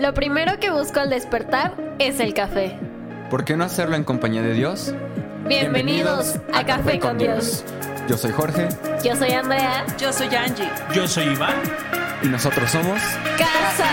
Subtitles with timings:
[0.00, 2.78] Lo primero que busco al despertar es el café.
[3.28, 4.94] ¿Por qué no hacerlo en compañía de Dios?
[5.46, 7.66] Bienvenidos a Café con Dios.
[8.08, 8.68] Yo soy Jorge
[9.04, 9.84] Yo soy Andrea.
[9.98, 10.70] Yo soy Angie.
[10.94, 11.54] Yo soy Iván.
[12.22, 12.98] y nosotros somos...
[13.36, 13.88] Casa.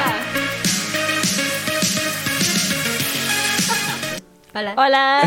[4.55, 4.75] Hola.
[4.77, 5.21] Hola.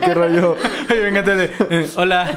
[0.00, 0.56] ¿Qué rollo?
[0.88, 1.50] Venga, tele.
[1.68, 2.30] Eh, hola.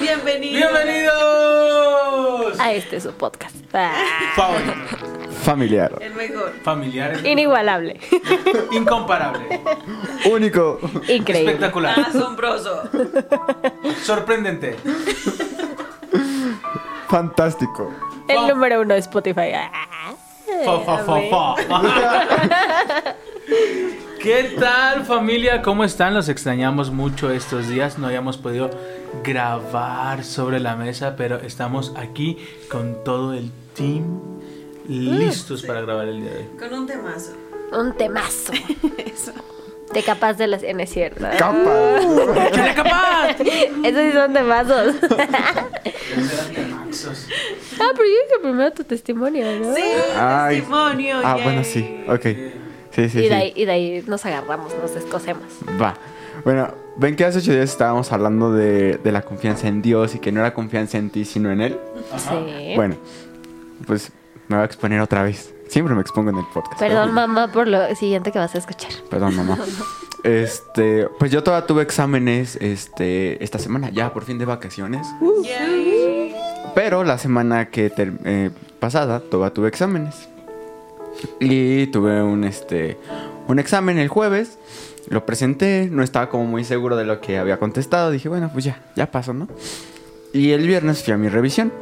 [0.00, 0.72] Bienvenidos.
[0.72, 2.60] Bienvenidos.
[2.60, 3.56] A este es su podcast.
[3.74, 3.92] Ah,
[4.36, 5.19] Favorito.
[5.42, 5.92] Familiar.
[6.00, 6.52] El mejor.
[6.62, 7.26] Familiar.
[7.26, 7.98] Inigualable.
[8.72, 9.60] Incomparable.
[10.30, 10.78] Único.
[11.08, 11.52] Increíble.
[11.52, 11.98] Espectacular.
[11.98, 12.82] Asombroso.
[14.02, 14.76] Sorprendente.
[17.08, 17.92] Fantástico.
[18.28, 19.52] El número uno de Spotify.
[19.54, 20.14] Ah,
[20.64, 23.14] Fa, fa, fa, fa.
[24.22, 25.62] ¿Qué tal familia?
[25.62, 26.12] ¿Cómo están?
[26.12, 27.98] Los extrañamos mucho estos días.
[27.98, 28.68] No habíamos podido
[29.24, 32.36] grabar sobre la mesa, pero estamos aquí
[32.70, 34.20] con todo el team
[34.88, 36.44] listos para grabar el día de hoy.
[36.58, 37.32] Con un temazo.
[37.72, 38.52] Un temazo.
[38.98, 39.32] Eso.
[39.92, 40.62] De capaz de las...
[40.62, 41.24] No es cierto.
[41.38, 41.98] Capa.
[42.46, 43.30] ¡Échale capaz!
[43.40, 44.94] Esos sí son temazos.
[47.82, 49.74] Ah, pero yo dije primero tu testimonio, ¿no?
[49.74, 49.82] Sí,
[50.16, 50.56] Ay.
[50.56, 51.20] testimonio.
[51.24, 51.44] Ah, yay.
[51.44, 52.04] bueno, sí.
[52.08, 52.22] Ok.
[52.90, 53.32] Sí, sí, Y de, sí.
[53.32, 55.44] ahí, y de ahí nos agarramos, nos escocemos.
[55.80, 55.94] Va.
[56.44, 60.18] Bueno, ven que hace ocho días estábamos hablando de, de la confianza en Dios y
[60.18, 61.78] que no era confianza en ti, sino en Él.
[62.18, 62.72] Sí.
[62.74, 62.96] Bueno,
[63.86, 64.10] pues
[64.50, 65.54] me voy a exponer otra vez.
[65.68, 66.80] Siempre me expongo en el podcast.
[66.80, 68.90] Perdón, mamá, por lo siguiente que vas a escuchar.
[69.08, 69.58] Perdón, mamá.
[70.22, 75.06] Este, pues yo todavía tuve exámenes este, esta semana, ya por fin de vacaciones.
[75.42, 76.34] Yay.
[76.74, 80.28] Pero la semana que eh, pasada todavía tuve exámenes.
[81.38, 82.98] Y tuve un, este,
[83.48, 84.58] un examen el jueves.
[85.08, 88.10] Lo presenté, no estaba como muy seguro de lo que había contestado.
[88.10, 89.48] Dije, bueno, pues ya, ya pasó, ¿no?
[90.34, 91.72] Y el viernes fui a mi revisión.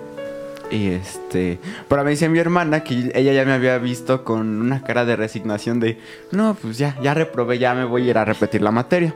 [0.71, 4.83] Y este, pero me dice mi hermana que ella ya me había visto con una
[4.83, 5.99] cara de resignación de,
[6.31, 9.15] no, pues ya, ya reprobé, ya me voy a ir a repetir la materia.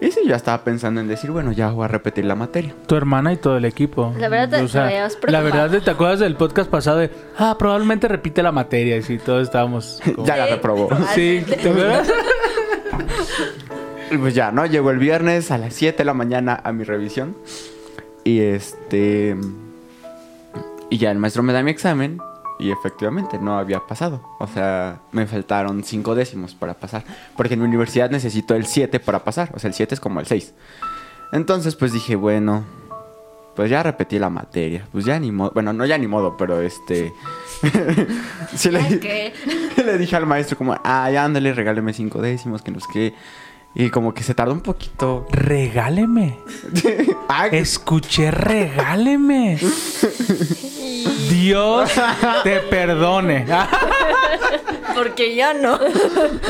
[0.00, 2.72] Y sí, yo estaba pensando en decir, bueno, ya voy a repetir la materia.
[2.86, 4.14] Tu hermana y todo el equipo.
[4.16, 4.88] La verdad te- O sea,
[5.20, 8.96] te La verdad, ¿te acuerdas del podcast pasado de, ah, probablemente repite la materia?
[8.96, 10.88] Y sí, todos estábamos como- ya la reprobó.
[11.14, 12.08] Sí, ¿te acuerdas?
[14.20, 14.64] Pues ya, ¿no?
[14.64, 17.36] Llegó el viernes a las 7 de la mañana a mi revisión.
[18.24, 19.36] Y este.
[20.90, 22.18] Y ya el maestro me da mi examen.
[22.58, 24.20] Y efectivamente no había pasado.
[24.40, 27.04] O sea, me faltaron 5 décimos para pasar.
[27.36, 29.50] Porque en mi universidad necesito el 7 para pasar.
[29.54, 30.54] O sea, el 7 es como el 6.
[31.32, 32.64] Entonces, pues dije, bueno.
[33.54, 34.86] Pues ya repetí la materia.
[34.90, 35.52] Pues ya ni modo.
[35.52, 37.12] Bueno, no ya ni modo, pero este.
[38.54, 39.32] sí le, ¿Qué?
[39.84, 43.14] le dije al maestro, como, ay, ándale, regáleme 5 décimos, que no sé qué.
[43.74, 45.26] Y como que se tardó un poquito.
[45.30, 46.38] Regáleme.
[47.28, 49.58] Ay, Escuché, regáleme.
[51.48, 51.90] Dios
[52.44, 53.46] te perdone.
[54.94, 55.78] Porque yo no.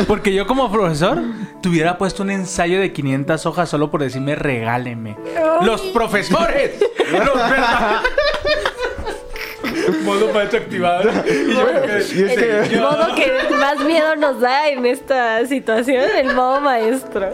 [0.07, 1.21] Porque yo como profesor
[1.63, 5.17] te hubiera puesto un ensayo de 500 hojas solo por decirme regáleme.
[5.63, 6.73] Los profesores.
[7.13, 7.29] Los
[10.05, 11.11] Modo maestro activado.
[11.27, 16.05] Y yo, y es que- El modo que más miedo nos da en esta situación,
[16.17, 17.31] el modo maestro.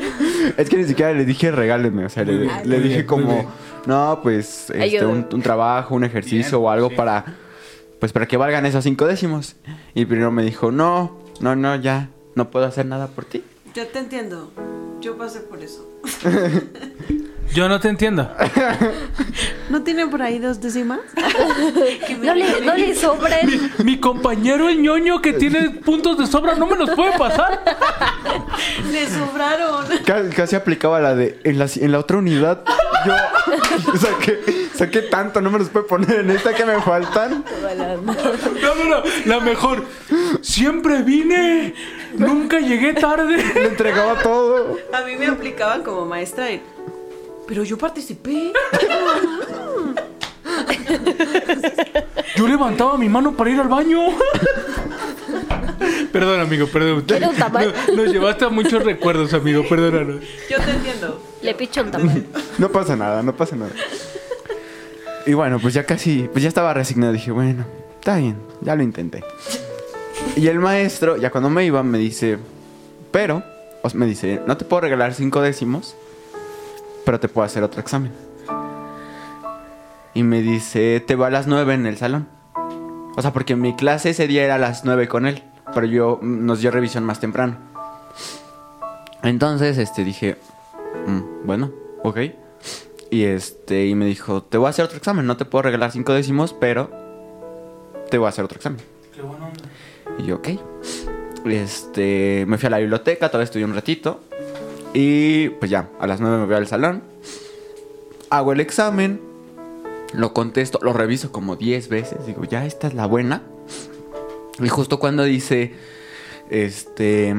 [0.57, 3.51] es que ni siquiera le dije regáleme, o sea, le, dije como,
[3.87, 6.95] no, pues, este, un, un trabajo, un ejercicio Bien, o algo sí.
[6.97, 7.25] para,
[8.05, 9.57] pues, para que valgan esos 5 décimos.
[9.95, 13.43] Y primero me dijo, no, no, no, ya, no puedo hacer nada por ti.
[13.75, 14.53] Yo te entiendo.
[15.01, 15.89] Yo pasé por eso.
[17.55, 18.31] yo no te entiendo.
[19.71, 21.01] ¿No tienen por ahí dos décimas?
[22.21, 23.73] No le, no le sobren.
[23.83, 27.63] Mi compañero el ñoño que tiene puntos de sobra no me los puede pasar.
[28.93, 29.87] Le sobraron.
[30.05, 32.65] Casi, casi aplicaba la de, en la, en la otra unidad,
[33.07, 37.45] yo saqué, saqué tanto, no me los puede poner en esta que me faltan.
[38.63, 39.03] No, no, no.
[39.27, 39.85] La mejor.
[40.41, 41.75] Siempre vine.
[42.17, 43.37] Nunca llegué tarde.
[43.55, 44.79] Le entregaba todo.
[44.93, 46.63] A mí me aplicaban como maestra en...
[47.47, 48.53] Pero yo participé.
[52.37, 54.01] Yo levantaba mi mano para ir al baño.
[56.13, 57.05] Perdón, amigo, perdón.
[57.21, 60.23] Nos, nos llevaste a muchos recuerdos, amigo, perdónanos.
[60.49, 61.21] Yo te entiendo.
[61.45, 62.27] Le picho un tamal.
[62.59, 63.73] No pasa nada, no pasa nada.
[65.27, 67.13] Y bueno, pues ya casi, pues ya estaba resignado.
[67.13, 69.23] Dije, bueno, está bien, ya lo intenté.
[70.37, 72.39] Y el maestro, ya cuando me iba, me dice,
[73.11, 73.43] pero,
[73.93, 75.95] me dice, no te puedo regalar cinco décimos,
[77.05, 78.13] pero te puedo hacer otro examen.
[80.15, 82.27] Y me dice, te va a las nueve en el salón.
[83.17, 85.43] O sea, porque mi clase ese día era a las nueve con él,
[85.75, 87.59] pero yo nos dio revisión más temprano.
[89.23, 90.37] Entonces, este, dije,
[91.07, 92.19] "Mm, bueno, ok.
[93.11, 95.93] Y este, y me dijo, te voy a hacer otro examen, no te puedo regalar
[95.93, 96.91] cinco décimos, pero
[98.11, 98.81] te voy a hacer otro examen.
[99.15, 99.63] Qué buena onda.
[100.19, 100.49] Y yo, ok.
[101.47, 104.21] Este, me fui a la biblioteca, todavía estudié un ratito.
[104.95, 107.03] Y pues ya, a las 9 me voy al salón.
[108.31, 109.21] Hago el examen.
[110.13, 112.27] Lo contesto, lo reviso como 10 veces.
[112.27, 113.43] Digo, ya, esta es la buena.
[114.61, 115.75] Y justo cuando dice,
[116.51, 117.35] este...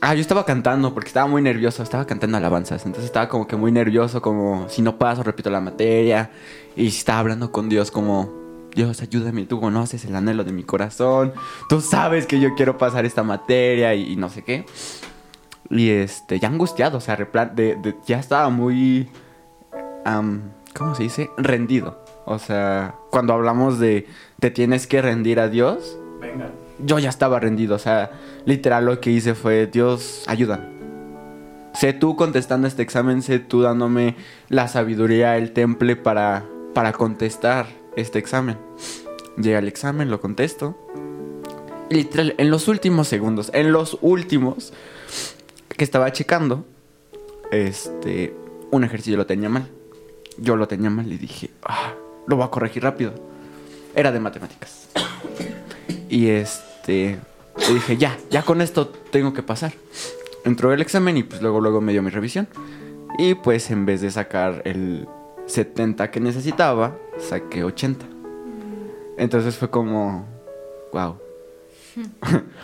[0.00, 3.56] Ah, yo estaba cantando porque estaba muy nervioso, estaba cantando alabanzas, entonces estaba como que
[3.56, 6.30] muy nervioso, como si no paso, repito la materia,
[6.76, 8.30] y estaba hablando con Dios como,
[8.74, 11.32] Dios, ayúdame, tú conoces el anhelo de mi corazón,
[11.68, 14.66] tú sabes que yo quiero pasar esta materia y, no sé qué.
[15.70, 19.08] Y este, ya angustiado, o sea, de- de- ya estaba muy,
[20.04, 20.42] am,
[20.76, 21.30] ¿cómo se dice?
[21.38, 22.04] Rendido.
[22.26, 24.06] O sea, cuando hablamos de
[24.40, 26.50] te tienes que rendir a Dios, Venga.
[26.78, 27.76] Yo ya estaba rendido.
[27.76, 28.10] O sea,
[28.44, 30.68] literal lo que hice fue, Dios, ayuda.
[31.74, 34.16] Sé tú contestando este examen, sé tú dándome
[34.48, 36.44] la sabiduría, el temple para,
[36.74, 38.56] para contestar este examen.
[39.36, 40.76] Llega el examen, lo contesto.
[41.90, 44.72] Y literal, en los últimos segundos, en los últimos
[45.68, 46.64] que estaba checando,
[47.50, 48.34] este,
[48.70, 49.68] un ejercicio lo tenía mal.
[50.38, 51.92] Yo lo tenía mal y dije, ah,
[52.26, 53.12] lo voy a corregir rápido.
[53.94, 54.88] Era de matemáticas.
[56.08, 57.18] Y este,
[57.56, 59.72] le dije, ya, ya con esto tengo que pasar.
[60.44, 62.48] Entró el examen y pues luego, luego me dio mi revisión.
[63.18, 65.08] Y pues en vez de sacar el
[65.46, 68.06] 70 que necesitaba, saqué 80.
[69.16, 70.26] Entonces fue como,
[70.92, 71.16] wow.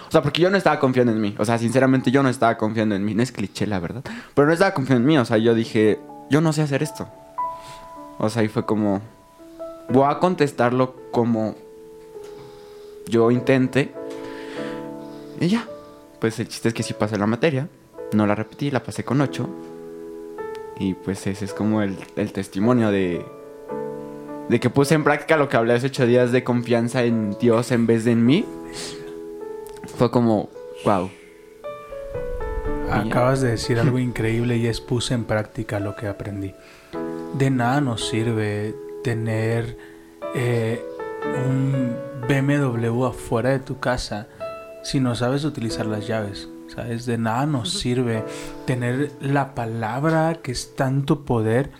[0.08, 1.34] o sea, porque yo no estaba confiando en mí.
[1.38, 3.14] O sea, sinceramente yo no estaba confiando en mí.
[3.14, 4.02] No es cliché, la verdad.
[4.34, 5.18] Pero no estaba confiando en mí.
[5.18, 5.98] O sea, yo dije,
[6.30, 7.08] yo no sé hacer esto.
[8.18, 9.00] O sea, y fue como,
[9.88, 11.54] voy a contestarlo como
[13.06, 13.92] yo intente.
[15.40, 15.66] Y ya.
[16.20, 17.68] Pues el chiste es que sí pasé la materia.
[18.12, 19.48] No la repetí, la pasé con 8.
[20.78, 23.24] Y pues ese es como el, el testimonio de,
[24.48, 27.72] de que puse en práctica lo que hablé hace 8 días de confianza en Dios
[27.72, 28.44] en vez de en mí.
[29.96, 30.48] Fue como,
[30.84, 31.10] wow.
[32.90, 36.54] Acabas de decir algo increíble y es puse en práctica lo que aprendí.
[37.34, 39.76] De nada nos sirve tener
[40.34, 40.84] eh,
[41.46, 44.28] un BMW afuera de tu casa
[44.82, 46.48] si no sabes utilizar las llaves.
[46.68, 47.04] ¿Sabes?
[47.04, 48.24] De nada nos sirve
[48.64, 51.70] tener la palabra que es tanto poder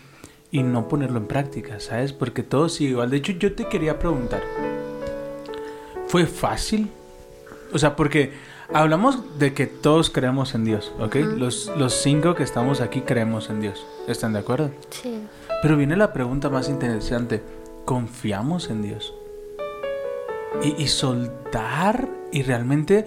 [0.51, 2.13] y no ponerlo en práctica, ¿sabes?
[2.13, 3.09] Porque todo sigue igual.
[3.09, 4.43] De hecho, yo te quería preguntar,
[6.09, 6.91] ¿fue fácil?
[7.73, 8.33] O sea, porque
[8.71, 11.17] hablamos de que todos creemos en Dios, ¿ok?
[11.39, 13.87] los, los cinco que estamos aquí creemos en Dios.
[14.09, 14.73] ¿Están de acuerdo?
[14.91, 15.27] Sí.
[15.63, 17.43] Pero viene la pregunta más interesante.
[17.87, 19.15] ¿Confiamos en Dios?
[20.79, 23.07] Y, soltar y realmente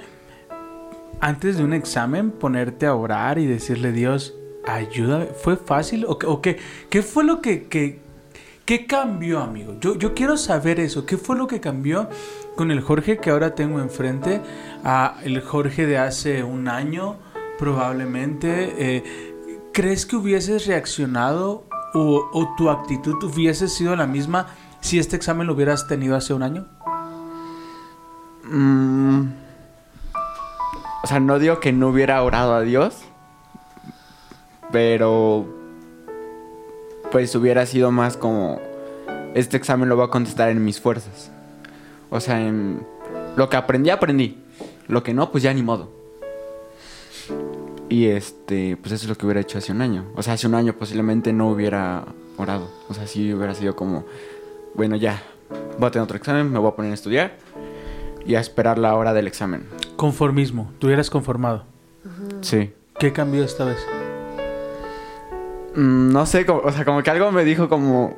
[1.22, 4.34] antes de un examen ponerte a orar y decirle Dios,
[4.68, 5.28] ayúdame.
[5.28, 6.06] ¿Fue fácil?
[6.08, 6.58] ¿O, qué-
[6.90, 8.00] qué, fue lo que,
[8.88, 9.76] cambió, amigo?
[9.80, 11.06] Yo, yo quiero saber eso.
[11.06, 12.10] ¿Qué fue lo que cambió
[12.56, 14.42] con el Jorge que ahora tengo enfrente?
[14.84, 17.16] A el Jorge de hace un año,
[17.58, 18.74] probablemente.
[18.78, 19.04] Eh,
[19.72, 24.48] ¿Crees que hubieses reaccionado o, o tu actitud hubiese sido la misma
[24.82, 26.68] si este examen lo hubieras tenido hace un año?
[28.48, 29.28] Mm,
[31.04, 33.02] o sea, no digo que no hubiera orado a Dios,
[34.72, 35.46] pero
[37.12, 38.60] pues hubiera sido más como
[39.34, 41.32] este examen lo voy a contestar en mis fuerzas.
[42.10, 42.86] O sea, en
[43.36, 44.44] lo que aprendí aprendí,
[44.88, 45.92] lo que no pues ya ni modo.
[47.90, 50.06] Y este, pues eso es lo que hubiera hecho hace un año.
[50.16, 52.06] O sea, hace un año posiblemente no hubiera
[52.38, 52.70] orado.
[52.90, 54.06] O sea, sí hubiera sido como,
[54.74, 55.22] bueno, ya,
[55.78, 57.45] voy a tener otro examen, me voy a poner a estudiar
[58.25, 59.67] y a esperar la hora del examen.
[59.96, 61.63] Conformismo, tú hubieras conformado.
[62.41, 62.74] Sí.
[63.00, 63.77] ¿Qué cambió esta vez?
[65.75, 68.15] Mm, no sé, como- o sea, como que algo me dijo como...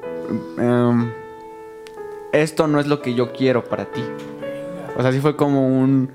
[0.57, 1.11] em,
[2.31, 4.03] esto no es lo que yo quiero para ti.
[4.97, 6.09] O sea, sí fue como un...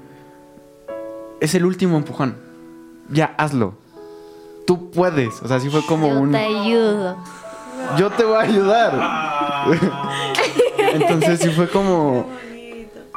[1.41, 2.37] Es el último empujón.
[3.09, 3.75] Ya, hazlo.
[4.67, 5.43] Tú puedes.
[5.43, 6.31] O sea, sí fue como Yo un...
[6.33, 7.17] te ayudo.
[7.99, 9.69] Yo te voy a ayudar.
[10.93, 12.27] Entonces sí fue como...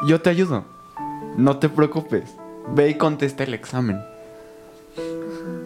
[0.07, 0.65] Yo te ayudo.
[1.37, 2.35] No te preocupes.
[2.73, 4.01] Ve y contesta el examen.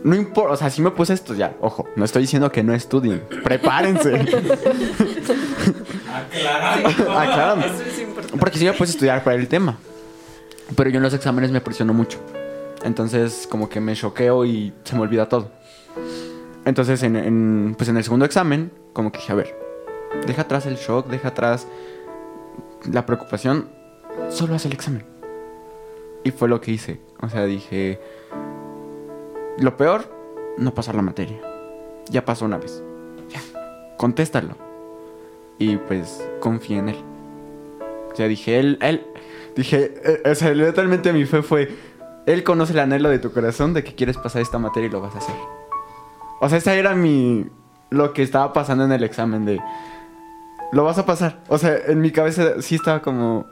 [0.03, 1.55] No importa, o sea, si me puse a estudiar.
[1.61, 3.23] Ojo, no estoy diciendo que no estudien.
[3.43, 4.15] Prepárense.
[7.09, 7.65] Aclarando.
[7.65, 8.37] Eso es importante.
[8.37, 9.77] Porque sí me puse a estudiar para el tema.
[10.75, 12.19] Pero yo en los exámenes me presionó mucho.
[12.83, 15.51] Entonces como que me choqueo y se me olvida todo.
[16.65, 19.55] Entonces en, en- pues en el segundo examen, como que dije, a ver,
[20.27, 21.67] deja atrás el shock, deja atrás
[22.91, 23.69] la preocupación,
[24.29, 25.05] solo haz el examen.
[26.23, 26.99] Y fue lo que hice.
[27.21, 27.99] O sea, dije,
[29.59, 30.05] lo peor,
[30.57, 31.39] no pasar la materia.
[32.09, 32.83] Ya pasó una vez.
[33.29, 33.41] Ya,
[33.97, 34.55] contéstalo.
[35.57, 37.03] Y pues confié en él.
[38.11, 39.05] O sea, dije, él, él,
[39.55, 41.75] Dije, eh, o sea, literalmente mi fe fue,
[42.25, 45.01] Él conoce el anhelo de tu corazón de que quieres pasar esta materia y lo
[45.01, 45.35] vas a hacer.
[46.39, 47.45] O sea, esa era mi,
[47.89, 49.59] lo que estaba pasando en el examen de,
[50.71, 51.41] lo vas a pasar.
[51.49, 53.47] O sea, en mi cabeza sí estaba como,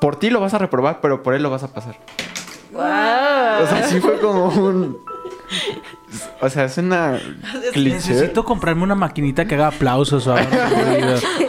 [0.00, 1.96] por ti lo vas a reprobar, pero por Él lo vas a pasar.
[2.72, 2.82] ¡Wow!
[2.82, 4.98] O sea, sí fue como un...
[6.40, 7.18] O sea, es una
[7.72, 7.90] cliché.
[7.90, 10.50] Necesito comprarme una maquinita que haga aplausos o, algo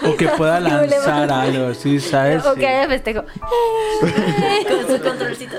[0.03, 1.99] o que pueda lanzar algo, ¿sí?
[1.99, 2.45] ¿Sabes?
[2.45, 3.23] O que haya festejo.
[4.01, 5.55] Con su controlcito.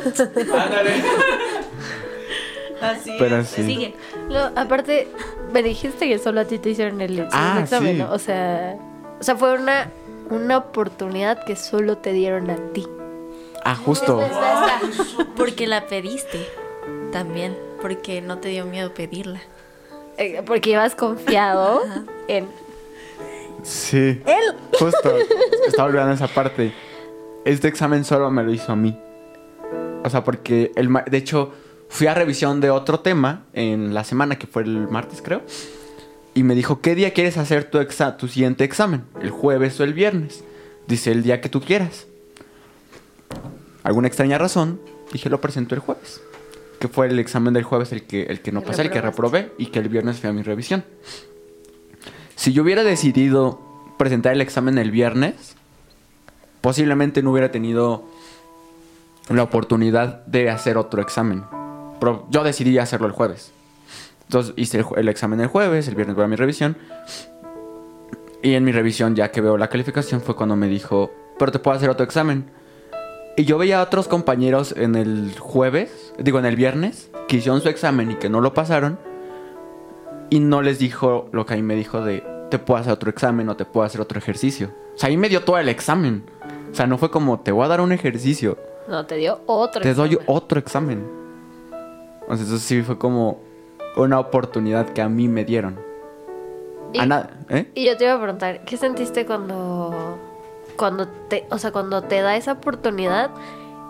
[2.81, 3.49] Así Pero es.
[3.49, 3.65] sí.
[3.65, 3.95] Sigue.
[4.29, 5.09] No, aparte,
[5.53, 8.03] me dijiste que solo a ti te hicieron el, el Ah, examen, sí.
[8.03, 8.13] ¿no?
[8.13, 8.77] O sea,
[9.19, 9.91] o sea, fue una,
[10.31, 12.87] una oportunidad que solo te dieron a ti.
[13.65, 14.21] Ah, justo.
[14.23, 14.81] Espera.
[15.37, 16.47] Porque la pediste.
[17.13, 17.57] También.
[17.83, 19.41] Porque no te dio miedo pedirla.
[20.19, 21.83] Eh, Porque ibas confiado
[22.29, 22.49] en...
[23.63, 24.21] Sí.
[24.27, 24.55] Él.
[24.79, 25.15] Justo.
[25.67, 26.73] Estaba olvidando esa parte.
[27.45, 28.99] Este examen solo me lo hizo a mí.
[30.05, 31.53] O sea, porque el ma- de hecho
[31.89, 35.43] fui a revisión de otro tema en la semana que fue el martes, creo.
[36.37, 39.05] Y me dijo, "¿Qué día quieres hacer tu exa- tu siguiente examen?
[39.21, 40.45] ¿El jueves o el viernes?"
[40.87, 42.07] Dice, "El día que tú quieras."
[43.83, 44.79] Alguna extraña razón,
[45.13, 46.21] dije, "Lo presento el jueves."
[46.79, 49.51] Que fue el examen del jueves el que el que no pasé, el que reprobé
[49.57, 50.85] y que el viernes fui a mi revisión.
[52.35, 53.59] Si yo hubiera decidido
[53.97, 55.57] presentar el examen el viernes,
[56.61, 58.05] posiblemente no hubiera tenido
[59.31, 61.45] la oportunidad de hacer otro examen.
[61.99, 63.53] Pero yo decidí hacerlo el jueves.
[64.27, 66.77] Entonces hice el, examen el jueves, el viernes voy a mi revisión.
[68.43, 71.59] Y en mi revisión, ya que veo la calificación, fue cuando me dijo, pero te
[71.59, 72.51] puedo hacer otro examen.
[73.37, 77.61] Y yo veía a otros compañeros en el jueves, digo en el viernes, que hicieron
[77.61, 78.99] su examen y que no lo pasaron.
[80.31, 83.11] Y no les dijo lo que a mí me dijo de, te puedo hacer otro
[83.11, 84.73] examen o te puedo hacer otro ejercicio.
[84.95, 86.25] O sea, ahí me dio todo el examen.
[86.71, 89.83] O sea, no fue como, te voy a dar un ejercicio, No, te dio otro
[89.83, 90.27] te doy examen.
[90.29, 91.07] otro examen.
[92.29, 93.46] O sea, eso sí fue como
[93.97, 95.79] una oportunidad que a mí me dieron.
[96.93, 97.71] Y- A nada, ¿eh?
[97.75, 100.19] Y yo te iba a preguntar, ¿qué sentiste cuando,
[100.77, 103.31] cuando te, o sea, cuando te da esa oportunidad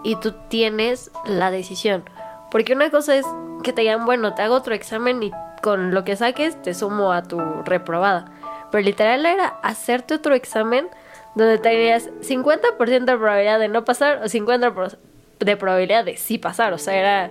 [0.02, 2.04] y tú tienes la decisión?
[2.50, 3.26] Porque una cosa es
[3.62, 5.30] que te digan, bueno, te hago otro examen y
[5.62, 8.26] con lo que saques te sumo a tu reprobada.
[8.70, 10.88] Pero literal era hacerte otro examen
[11.34, 14.96] donde tenías 50% de probabilidad de no pasar o 50%
[15.40, 16.72] de probabilidad de sí pasar.
[16.72, 17.30] O sea, era,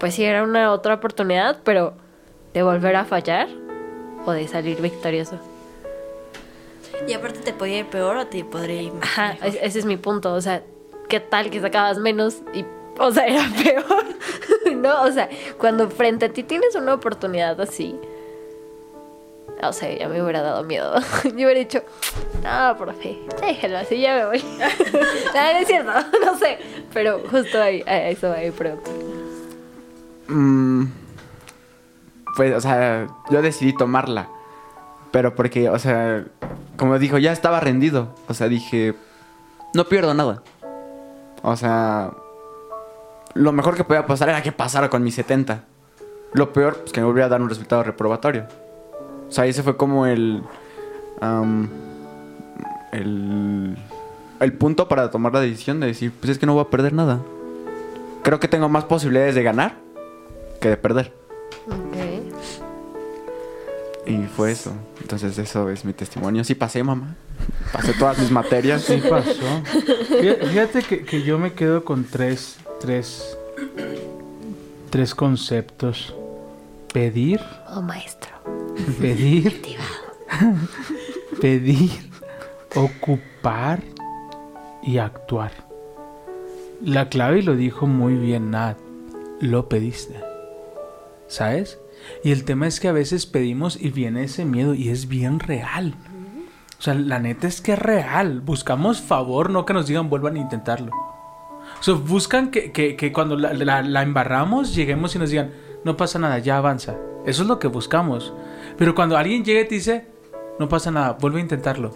[0.00, 1.92] pues sí, era una otra oportunidad, pero
[2.54, 3.46] de volver a fallar
[4.26, 5.38] o de salir victorioso.
[7.06, 9.46] Y aparte te podía ir peor o te podría ir Ajá, mejor.
[9.48, 10.32] es- ese es mi punto.
[10.34, 10.62] O sea,
[11.08, 12.64] ¿qué tal que sacabas menos y,
[12.98, 14.04] o sea, era peor?
[14.74, 15.02] ¿No?
[15.04, 15.28] O sea,
[15.58, 17.96] cuando frente a ti tienes una oportunidad así,
[19.62, 20.94] o sea, ya me hubiera dado miedo.
[21.24, 21.82] Yo hubiera dicho,
[22.42, 24.38] no, profe, déjelo así, ya me voy.
[24.58, 25.92] no, no es cierto,
[26.24, 26.58] no sé.
[26.92, 28.50] Pero justo ahí, a eso va mi
[30.30, 30.84] Mm,
[32.36, 34.28] pues, o sea, yo decidí tomarla.
[35.10, 36.24] Pero porque, o sea,
[36.76, 38.14] como dijo, ya estaba rendido.
[38.28, 38.94] O sea, dije,
[39.74, 40.42] no pierdo nada.
[41.42, 42.12] O sea,
[43.34, 45.64] lo mejor que podía pasar era que pasara con mis 70.
[46.32, 48.46] Lo peor, pues que me volviera a dar un resultado reprobatorio.
[49.28, 50.42] O sea, ese fue como el.
[52.92, 53.76] el.
[54.40, 56.94] El punto para tomar la decisión de decir, pues es que no voy a perder
[56.94, 57.20] nada.
[58.22, 59.74] Creo que tengo más posibilidades de ganar
[60.60, 61.12] que de perder.
[61.66, 61.96] Ok.
[64.06, 64.72] Y fue eso.
[65.00, 66.42] Entonces eso es mi testimonio.
[66.44, 67.14] Sí pasé, mamá.
[67.72, 68.82] Pasé todas mis materias.
[68.82, 69.62] Sí pasó.
[70.08, 73.36] Fí- Fíjate que, que yo me quedo con tres, tres,
[74.90, 76.14] tres conceptos.
[76.92, 78.30] Pedir, Oh, maestro.
[79.00, 79.62] pedir,
[81.40, 81.90] pedir,
[82.74, 83.80] ocupar
[84.82, 85.52] y actuar.
[86.82, 88.76] La clave y lo dijo muy bien Nat,
[89.40, 90.16] lo pediste.
[91.30, 91.78] ¿Sabes?
[92.24, 95.38] Y el tema es que a veces pedimos y viene ese miedo y es bien
[95.38, 95.94] real.
[96.78, 98.40] O sea, la neta es que es real.
[98.40, 100.92] Buscamos favor, no que nos digan vuelvan a intentarlo.
[101.78, 105.52] O sea, buscan que, que- que cuando la, la- la embarramos, lleguemos y nos digan,
[105.84, 106.96] no pasa nada, ya avanza.
[107.26, 108.32] Eso es lo que buscamos.
[108.78, 110.06] Pero cuando alguien llega y te dice,
[110.58, 111.92] no pasa nada, vuelve a intentarlo.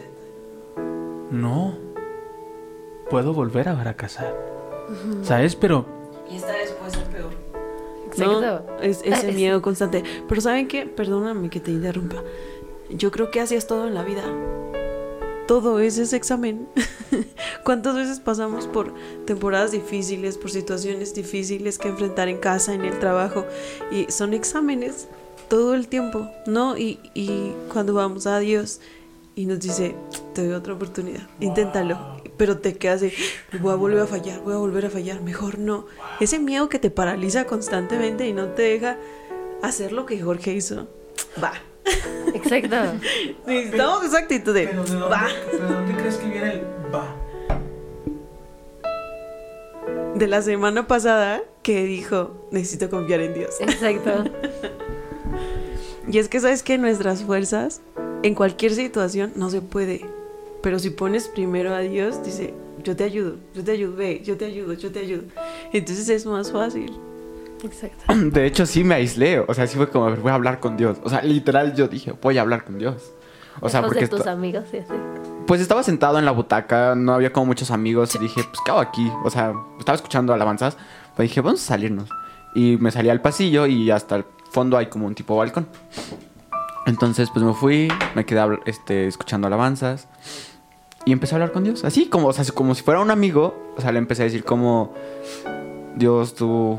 [1.30, 1.74] No.
[3.10, 4.34] Puedo volver a fracasar.
[5.22, 5.56] ¿Sabes?
[5.56, 5.86] Pero
[6.30, 6.74] Y esta vez.
[8.16, 8.40] Exacto.
[8.40, 10.02] No, es ese miedo constante.
[10.28, 10.86] Pero ¿saben qué?
[10.86, 12.22] Perdóname que te interrumpa.
[12.90, 14.22] Yo creo que así es todo en la vida.
[15.46, 16.68] Todo es ese examen.
[17.64, 18.94] ¿Cuántas veces pasamos por
[19.26, 23.44] temporadas difíciles, por situaciones difíciles que enfrentar en casa, en el trabajo?
[23.90, 25.08] Y son exámenes
[25.48, 26.78] todo el tiempo, ¿no?
[26.78, 28.80] Y, y cuando vamos a Dios
[29.36, 29.94] y nos dice,
[30.32, 32.13] te doy otra oportunidad, inténtalo.
[32.36, 33.12] Pero te quedas de,
[33.60, 35.86] voy a volver a fallar, voy a volver a fallar, mejor no.
[36.20, 38.96] Ese miedo que te paraliza constantemente y no te deja
[39.62, 40.88] hacer lo que Jorge hizo.
[41.42, 41.52] Va.
[42.34, 42.76] Exacto.
[43.46, 45.26] Necesitamos esa actitud de, Pero ¿de dónde, va.
[45.50, 46.62] pero ¿de dónde crees que viene el
[46.94, 47.16] va?
[50.14, 53.54] De la semana pasada que dijo, necesito confiar en Dios.
[53.60, 54.24] Exacto.
[56.06, 57.80] Y es que sabes que nuestras fuerzas
[58.22, 60.04] en cualquier situación no se puede.
[60.64, 64.38] Pero si pones primero a Dios, dice, yo te ayudo, yo te ayudo, ve, yo
[64.38, 65.24] te ayudo, yo te ayudo.
[65.74, 66.90] Entonces es más fácil.
[67.62, 68.14] Exacto.
[68.30, 69.40] De hecho, sí me aislé.
[69.40, 70.96] O sea, sí fue como, a ver, voy a hablar con Dios.
[71.04, 73.12] O sea, literal, yo dije, voy a hablar con Dios.
[73.60, 74.94] O sea, porque de tus amigos y así.
[75.46, 78.70] pues estaba sentado en la butaca, no había como muchos amigos y dije, pues, ¿qué
[78.70, 79.12] hago aquí?
[79.22, 80.78] O sea, estaba escuchando alabanzas,
[81.14, 82.08] pues dije, vamos a salirnos.
[82.54, 85.68] Y me salí al pasillo y hasta el fondo hay como un tipo balcón.
[86.86, 90.08] Entonces, pues me fui, me quedé este, escuchando alabanzas
[91.04, 91.84] y empecé a hablar con Dios.
[91.84, 93.72] Así como, o sea, como si fuera un amigo.
[93.76, 94.94] O sea, le empecé a decir como,
[95.96, 96.78] Dios, tú,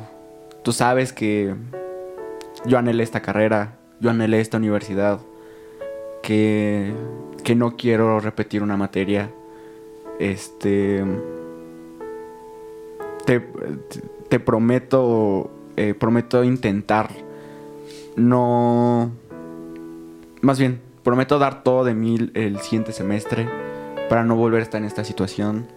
[0.63, 1.55] tú sabes que
[2.65, 5.19] yo anhelé esta carrera, yo anhelé esta universidad,
[6.23, 6.93] que,
[7.43, 9.29] que no quiero repetir una materia.
[10.19, 11.03] Este,
[13.25, 13.45] te,
[14.29, 17.09] te prometo, eh, prometo intentar
[18.15, 19.11] no,
[20.41, 23.45] más bien, prometo dar todo de mí el siguiente semestre
[24.09, 25.67] para no volver a estar en esta situación.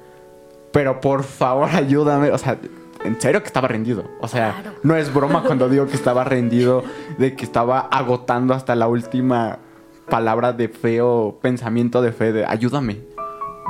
[0.72, 2.30] Pero por favor, ayúdame.
[2.30, 2.58] O sea,
[3.04, 4.04] en serio que estaba rendido.
[4.20, 4.76] O sea, Claro.
[4.82, 6.82] no es broma cuando digo que estaba rendido,
[7.18, 9.58] de que estaba agotando hasta la última
[10.10, 13.00] palabra de fe o pensamiento de fe de ayúdame.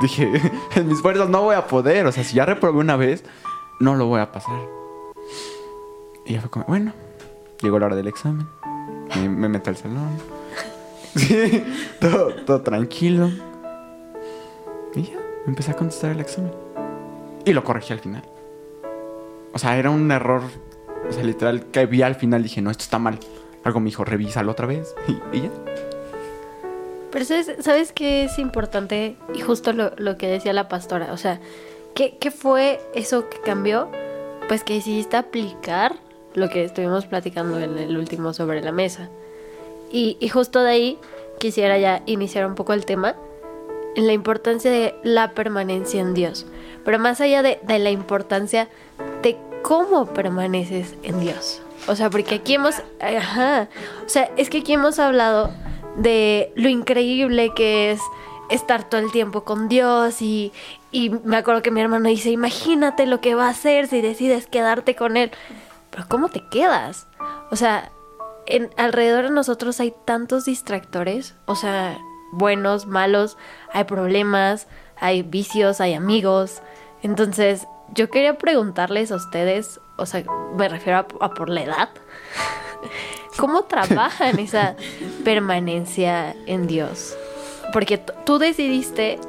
[0.01, 0.31] Dije,
[0.75, 2.05] en mis fuerzas no voy a poder.
[2.07, 3.23] O sea, si ya reprobé una vez,
[3.79, 4.59] no lo voy a pasar.
[6.25, 6.93] Y ya fue como, bueno,
[7.61, 8.47] llegó la hora del examen.
[9.15, 10.09] Me, me meto al salón.
[11.15, 11.63] Sí,
[11.99, 13.31] todo, todo tranquilo.
[14.95, 16.51] Y ya, empecé a contestar el examen.
[17.45, 18.23] Y lo corregí al final.
[19.53, 20.41] O sea, era un error.
[21.07, 23.19] O sea, literal, que vi al final dije, no, esto está mal.
[23.63, 24.95] Algo me dijo, revísalo otra vez.
[25.07, 25.49] Y, y ya.
[27.11, 29.15] Pero ¿sabes, ¿sabes qué es importante?
[29.33, 31.11] Y justo lo, lo que decía la pastora.
[31.11, 31.39] O sea,
[31.95, 33.89] ¿qué, ¿qué fue eso que cambió?
[34.47, 35.95] Pues que decidiste aplicar
[36.35, 39.09] lo que estuvimos platicando en el último sobre la mesa.
[39.91, 40.99] Y, y justo de ahí
[41.39, 43.15] quisiera ya iniciar un poco el tema
[43.95, 46.45] en la importancia de la permanencia en Dios.
[46.85, 48.69] Pero más allá de, de la importancia
[49.21, 51.61] de cómo permaneces en Dios.
[51.87, 52.75] O sea, porque aquí hemos...
[53.01, 53.69] Ajá.
[54.05, 55.51] O sea, es que aquí hemos hablado
[55.97, 58.01] de lo increíble que es
[58.49, 60.51] estar todo el tiempo con Dios y,
[60.91, 64.47] y me acuerdo que mi hermano dice, imagínate lo que va a hacer si decides
[64.47, 65.31] quedarte con Él.
[65.91, 67.07] Pero ¿cómo te quedas?
[67.51, 67.91] O sea,
[68.45, 71.97] en, alrededor de nosotros hay tantos distractores, o sea,
[72.31, 73.37] buenos, malos,
[73.73, 74.67] hay problemas,
[74.99, 76.61] hay vicios, hay amigos.
[77.01, 80.23] Entonces, yo quería preguntarles a ustedes, o sea,
[80.55, 81.89] me refiero a, a por la edad,
[83.37, 84.75] ¿cómo trabajan esa
[85.23, 87.17] permanencia en Dios?
[87.73, 89.19] Porque tú decidiste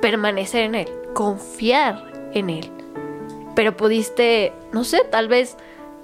[0.00, 2.70] permanecer en Él, confiar en Él,
[3.54, 5.56] pero pudiste, no sé, tal vez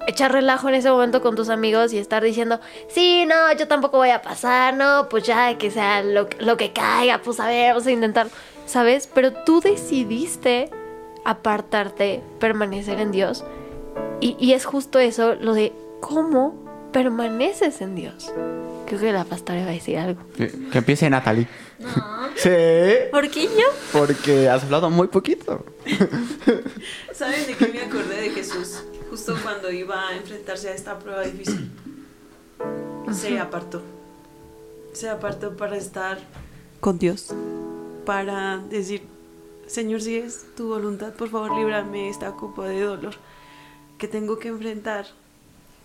[0.06, 3.98] echar relajo en ese momento con tus amigos y estar diciendo, sí, no, yo tampoco
[3.98, 7.70] voy a pasar, no, pues ya que sea lo, lo que caiga, pues a ver,
[7.72, 8.28] vamos a intentar,
[8.66, 9.08] ¿sabes?
[9.12, 10.70] Pero tú decidiste
[11.24, 13.44] apartarte, permanecer en Dios.
[14.20, 16.54] Y, y es justo eso, lo de cómo
[16.92, 18.32] permaneces en Dios.
[18.86, 20.22] Creo que la pastora va a decir algo.
[20.36, 21.46] Que, que empiece Natalie.
[21.78, 21.88] No.
[22.38, 22.50] Sí,
[23.10, 23.66] ¿Por qué yo?
[23.90, 25.64] porque has hablado muy poquito.
[27.12, 28.84] ¿Saben de qué me acordé de Jesús?
[29.18, 31.72] Justo cuando iba a enfrentarse a esta prueba difícil.
[33.10, 33.82] Se apartó.
[34.92, 36.20] Se apartó para estar
[36.78, 37.34] con Dios.
[38.06, 39.02] Para decir,
[39.66, 43.14] Señor, si es tu voluntad, por favor, líbrame de esta copa de dolor
[43.98, 45.06] que tengo que enfrentar.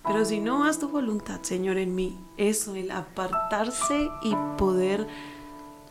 [0.05, 5.07] Pero si no haz tu voluntad, Señor, en mí, eso, el apartarse y poder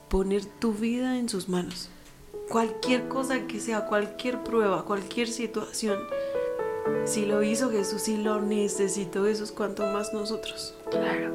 [0.08, 1.88] poner tu vida en sus manos.
[2.48, 5.98] Cualquier cosa que sea, cualquier prueba, cualquier situación,
[7.04, 10.74] si lo hizo Jesús, si lo necesitó Jesús, cuanto más nosotros.
[10.90, 11.30] Claro.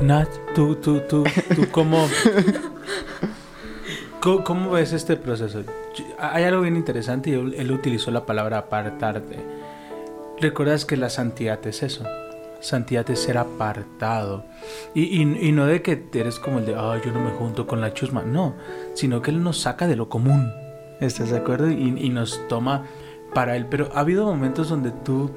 [0.00, 2.08] Nat, tú, tú, tú, tú, ¿cómo,
[4.20, 5.62] cómo, cómo ves este proceso?
[6.18, 9.36] Hay algo bien interesante y él, utilizó la palabra apartarte.
[10.40, 12.04] Recuerdas que la santidad es eso.
[12.60, 14.44] Santidad es ser apartado.
[14.94, 17.66] Y, y- y no de que eres como el de, ah, yo no me junto
[17.66, 18.22] con la chusma.
[18.22, 18.54] No,
[18.94, 20.50] sino que Él nos saca de lo común.
[21.00, 21.70] ¿Estás de acuerdo?
[21.70, 22.84] Y, nos toma
[23.34, 23.66] para Él.
[23.66, 25.30] Pero ha habido momentos donde tú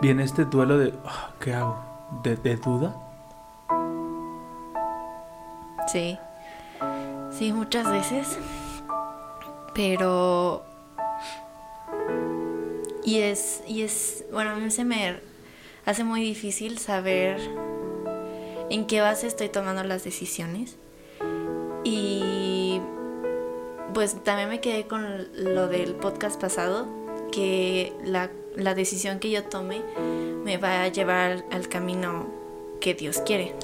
[0.00, 1.78] viene este duelo de, ah, ¿qué hago?
[2.22, 2.96] ¿De, de duda?
[5.86, 6.18] Sí.
[7.30, 8.38] Sí, muchas veces.
[9.74, 10.64] Pero...
[13.04, 15.18] Y es, y es, bueno, a mí se me
[15.84, 17.40] hace muy difícil saber
[18.70, 20.76] en qué base estoy tomando las decisiones.
[21.82, 22.29] Y
[23.94, 26.86] pues también me quedé con lo del podcast pasado,
[27.32, 29.82] que la, la decisión que yo tome
[30.44, 32.26] me va a llevar al camino
[32.80, 33.54] que Dios quiere.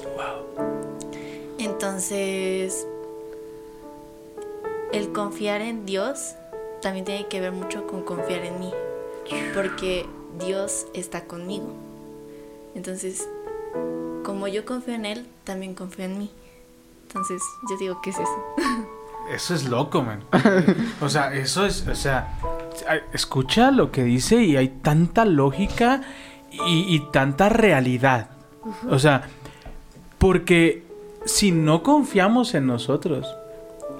[1.57, 2.87] Entonces,
[4.93, 6.35] el confiar en Dios
[6.81, 8.71] también tiene que ver mucho con confiar en mí,
[9.53, 10.05] porque
[10.39, 11.73] Dios está conmigo.
[12.75, 13.27] Entonces,
[14.23, 16.31] como yo confío en Él, también confío en mí.
[17.07, 18.87] Entonces, yo digo, ¿qué es eso?
[19.33, 20.23] Eso es loco, man.
[21.01, 22.37] O sea, eso es, o sea,
[23.13, 26.01] escucha lo que dice y hay tanta lógica
[26.51, 28.29] y, y tanta realidad.
[28.89, 29.29] O sea,
[30.17, 30.85] porque
[31.25, 33.27] si no confiamos en nosotros,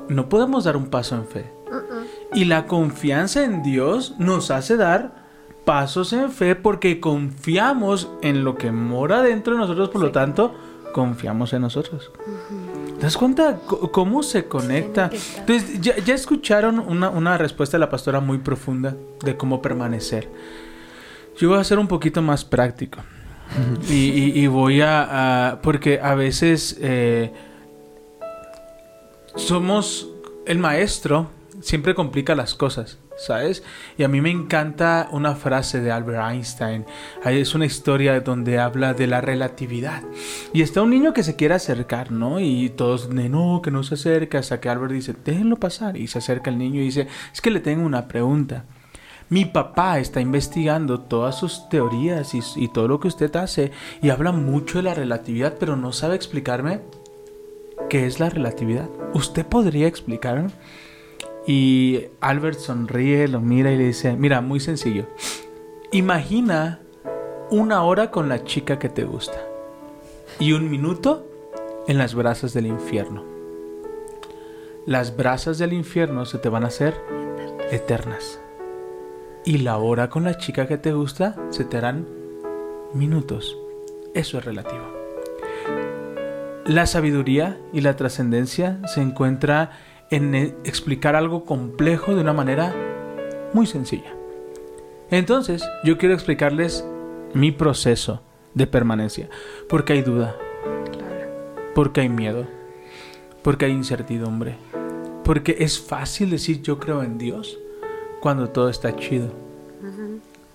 [0.09, 1.51] no podemos dar un paso en fe.
[2.33, 5.27] Y la confianza en Dios nos hace dar
[5.65, 10.55] pasos en fe porque confiamos en lo que mora dentro de nosotros, por lo tanto,
[10.93, 12.11] confiamos en nosotros.
[12.97, 13.59] ¿Te das cuenta
[13.91, 15.11] cómo se conecta?
[15.37, 20.27] Entonces, ya, ya escucharon una, una, respuesta de la pastora muy profunda de cómo permanecer.
[21.37, 22.99] Yo voy a ser un poquito más práctico.
[23.87, 27.31] y, y, voy a, a, Porque a veces eh,
[29.35, 30.09] somos...
[30.47, 31.29] El maestro
[31.61, 32.97] siempre complica las cosas.
[33.17, 33.63] ¿Sabes?
[33.97, 36.85] Y a mí me encanta una frase de Albert Einstein.
[37.23, 40.03] Ahí es una historia donde habla de la relatividad.
[40.53, 42.39] Y está un niño que se quiere acercar, ¿no?
[42.39, 45.97] Y todos, no, que no se acerca, hasta que Albert dice, déjenlo pasar.
[45.97, 48.65] Y se acerca el niño y dice, es que le tengo una pregunta.
[49.29, 54.09] Mi papá está investigando todas sus teorías y, y todo lo que usted hace y
[54.09, 56.79] habla mucho de la relatividad, pero no sabe explicarme
[57.89, 58.87] qué es la relatividad.
[59.13, 60.49] ¿Usted podría explicarme?
[61.47, 65.05] Y Albert sonríe, lo mira y le dice, mira, muy sencillo.
[65.91, 66.81] Imagina
[67.49, 69.41] una hora con la chica que te gusta
[70.39, 71.25] y un minuto
[71.87, 73.23] en las brasas del infierno.
[74.85, 76.93] Las brasas del infierno se te van a hacer
[77.71, 78.41] eternas.
[79.45, 82.05] Y la hora con la chica que te gusta se te harán
[82.93, 83.57] minutos.
[84.13, 84.83] Eso es relativo.
[86.65, 89.71] La sabiduría y la trascendencia se encuentra
[90.09, 92.73] en e, explicar algo complejo de una manera
[93.53, 94.13] muy sencilla.
[95.09, 96.85] Entonces, yo quiero explicarles
[97.33, 98.21] mi proceso
[98.53, 99.29] de permanencia,
[99.69, 100.35] porque hay duda,
[101.75, 102.45] porque hay miedo,
[103.41, 104.57] porque hay incertidumbre,
[105.23, 107.57] porque es fácil decir yo creo en Dios
[108.21, 109.31] cuando todo está chido.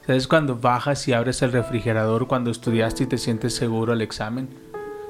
[0.06, 4.48] ¿Sabes cuando bajas y abres el refrigerador cuando estudiaste y te sientes seguro al examen?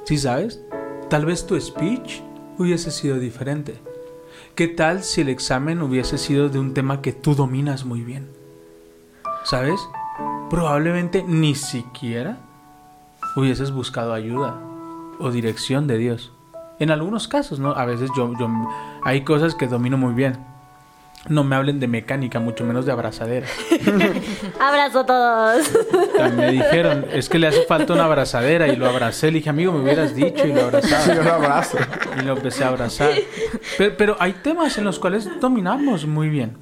[0.05, 0.61] ¿Sí sabes?
[1.09, 2.21] Tal vez tu speech
[2.59, 3.81] hubiese sido diferente.
[4.55, 8.29] ¿Qué tal si el examen hubiese sido de un tema que tú dominas muy bien?
[9.45, 9.81] ¿Sabes?
[10.51, 12.37] Probablemente ni siquiera
[13.35, 14.61] hubieses buscado ayuda
[15.19, 16.33] o dirección de Dios.
[16.79, 17.71] En algunos casos, ¿no?
[17.71, 18.31] A veces yo,
[19.03, 20.37] hay cosas que domino muy bien,
[21.29, 23.47] no me hablen de mecánica, mucho menos de abrazadera.
[24.61, 25.71] Abrazo a todos.
[26.37, 29.29] Me dijeron, es que le hace falta una abrazadera y lo abracé.
[29.29, 31.03] Le dije, amigo, me hubieras dicho y lo abrazaba.
[31.03, 31.79] Sí, yo lo abrazo.
[32.19, 33.11] Y lo empecé a abrazar.
[33.79, 36.57] Pero, pero, hay temas en los cuales dominamos muy bien.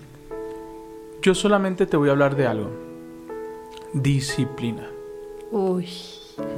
[1.23, 2.71] Yo solamente te voy a hablar de algo.
[3.95, 4.87] Disciplina.
[5.51, 5.89] Uy.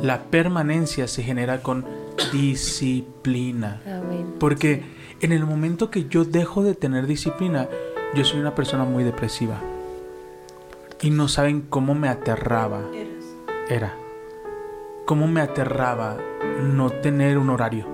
[0.02, 1.84] La permanencia se genera con
[2.32, 3.80] disciplina.
[3.86, 4.34] Amén.
[4.38, 4.82] Porque
[5.20, 7.68] en el momento que yo dejo de tener disciplina,
[8.14, 9.56] yo soy una persona muy depresiva.
[11.00, 12.82] Y no saben cómo me aterraba.
[13.68, 13.94] Era.
[15.04, 16.16] Cómo me aterraba
[16.60, 17.86] no tener un horario.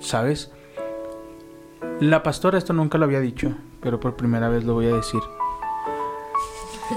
[0.00, 0.50] ¿Sabes?
[2.00, 5.20] La pastora esto nunca lo había dicho, pero por primera vez lo voy a decir.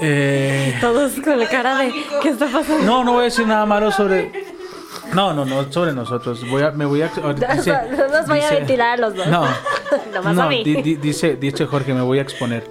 [0.01, 0.77] Eh...
[0.79, 2.85] Todos con la cara de ¿qué está pasando?
[2.85, 4.31] No, no voy a decir nada malo sobre
[5.13, 6.47] no, no, no, sobre nosotros.
[6.49, 7.07] Voy a, me voy a.
[7.55, 9.27] Dice, no nos voy a ventilar a los dos.
[9.27, 9.45] No,
[10.13, 10.63] Nomás no a mí.
[10.63, 12.63] di, di, dice, dice Jorge, me voy a exponer.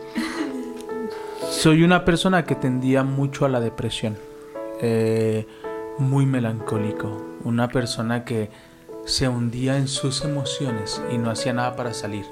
[1.50, 4.16] Soy una persona que tendía mucho a la depresión.
[4.80, 5.46] Eh,
[5.98, 7.20] muy melancólico.
[7.44, 8.50] Una persona que
[9.04, 12.24] se hundía en sus emociones y no hacía nada para salir.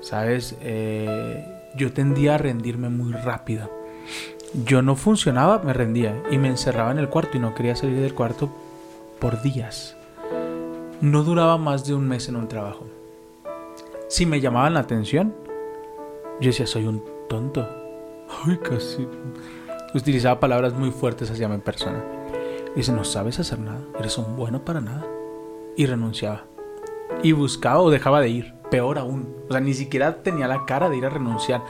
[0.00, 0.56] ¿Sabes?
[0.60, 1.44] Eh,
[1.76, 3.70] yo tendía a rendirme muy rápido.
[4.64, 8.00] Yo no funcionaba, me rendía y me encerraba en el cuarto y no quería salir
[8.00, 8.50] del cuarto
[9.20, 9.96] por días.
[11.00, 12.86] No duraba más de un mes en un trabajo.
[14.08, 15.34] Si me llamaban la atención,
[16.40, 17.68] yo decía, soy un tonto.
[18.44, 19.06] Ay, casi.
[19.94, 22.02] Utilizaba palabras muy fuertes hacia mi persona.
[22.74, 25.06] Dice, no sabes hacer nada, eres un bueno para nada.
[25.76, 26.44] Y renunciaba.
[27.22, 28.54] Y buscaba o dejaba de ir.
[28.70, 29.34] peor aún.
[29.48, 31.62] O sea, ni siquiera tenía la cara de ir a renunciar,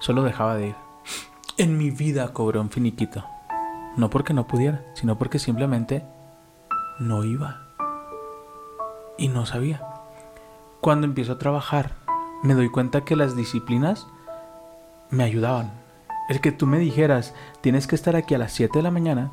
[0.00, 0.74] solo dejaba de ir.
[1.58, 3.24] En mi vida cobré un finiquito.
[3.96, 6.04] No porque no pudiera, sino porque simplemente
[6.98, 7.62] no iba.
[9.16, 9.82] Y no sabía.
[10.80, 11.92] Cuando empiezo a trabajar,
[12.42, 14.06] me doy cuenta que las disciplinas
[15.10, 15.72] me ayudaban.
[16.28, 19.32] El que tú me dijeras, tienes que estar aquí a las 7 de la mañana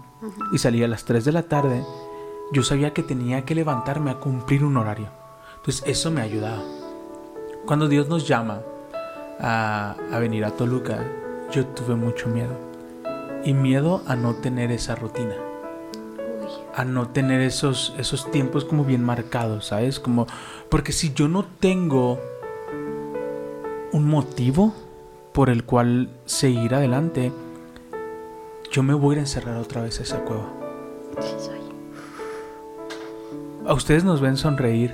[0.54, 1.84] y salir a las 3 de la tarde,
[2.52, 5.10] yo sabía que tenía que levantarme a cumplir un horario.
[5.58, 6.64] Entonces eso me ayudaba.
[7.66, 8.62] Cuando Dios nos llama
[9.40, 11.04] a, a venir a Toluca,
[11.52, 12.58] yo tuve mucho miedo.
[13.44, 15.36] Y miedo a no tener esa rutina.
[16.76, 20.00] A no tener esos, esos tiempos como bien marcados, ¿sabes?
[20.00, 20.28] Como,
[20.70, 22.20] porque si yo no tengo
[23.92, 24.74] un motivo
[25.32, 27.32] por el cual seguir adelante,
[28.72, 30.52] yo me voy a encerrar otra vez a esa cueva.
[31.22, 31.60] Sí, soy.
[33.66, 34.94] A ustedes nos ven sonreír.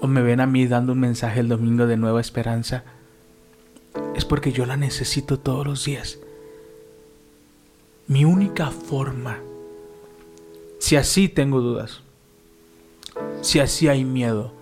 [0.00, 2.84] O me ven a mí dando un mensaje el domingo de nueva esperanza.
[4.16, 6.18] Es porque yo la necesito todos los días.
[8.06, 9.38] Mi única forma.
[10.80, 12.00] Si así tengo dudas.
[13.42, 14.52] Si así hay miedo.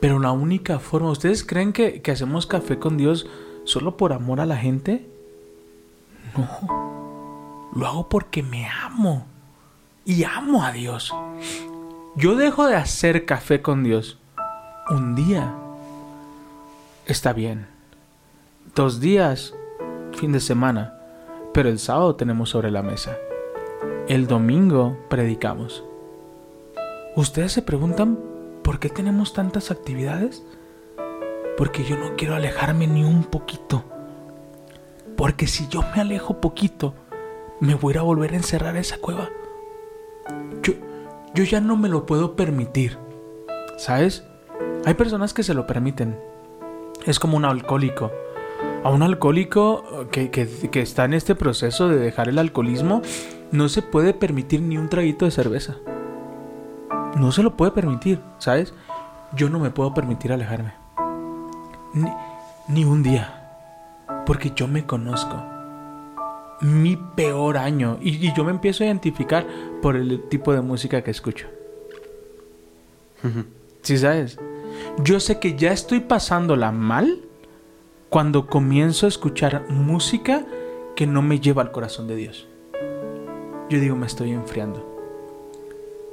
[0.00, 1.10] Pero la única forma.
[1.10, 3.26] ¿Ustedes creen que, que hacemos café con Dios
[3.64, 5.06] solo por amor a la gente?
[6.36, 7.70] No.
[7.74, 9.26] Lo hago porque me amo.
[10.04, 11.14] Y amo a Dios.
[12.16, 14.18] Yo dejo de hacer café con Dios
[14.90, 15.54] un día.
[17.06, 17.66] Está bien.
[18.74, 19.54] Dos días,
[20.16, 20.98] fin de semana.
[21.52, 23.16] Pero el sábado tenemos sobre la mesa.
[24.06, 25.82] El domingo predicamos.
[27.16, 28.18] ¿Ustedes se preguntan
[28.62, 30.44] por qué tenemos tantas actividades?
[31.56, 33.82] Porque yo no quiero alejarme ni un poquito.
[35.16, 36.92] Porque si yo me alejo poquito,
[37.60, 39.30] me voy a volver a encerrar esa cueva.
[40.62, 40.74] Yo,
[41.34, 42.98] yo ya no me lo puedo permitir.
[43.78, 44.22] ¿Sabes?
[44.84, 46.20] Hay personas que se lo permiten.
[47.06, 48.12] Es como un alcohólico.
[48.82, 53.00] A un alcohólico que, que, que está en este proceso de dejar el alcoholismo,
[53.54, 55.76] no se puede permitir ni un traguito de cerveza.
[57.16, 58.74] No se lo puede permitir, ¿sabes?
[59.32, 60.74] Yo no me puedo permitir alejarme.
[61.92, 62.10] Ni,
[62.66, 63.52] ni un día.
[64.26, 65.40] Porque yo me conozco.
[66.62, 67.98] Mi peor año.
[68.00, 69.46] Y, y yo me empiezo a identificar
[69.80, 71.46] por el tipo de música que escucho.
[73.82, 74.36] ¿Sí sabes?
[74.98, 77.20] Yo sé que ya estoy pasándola mal
[78.08, 80.44] cuando comienzo a escuchar música
[80.96, 82.48] que no me lleva al corazón de Dios.
[83.70, 84.92] Yo digo, me estoy enfriando.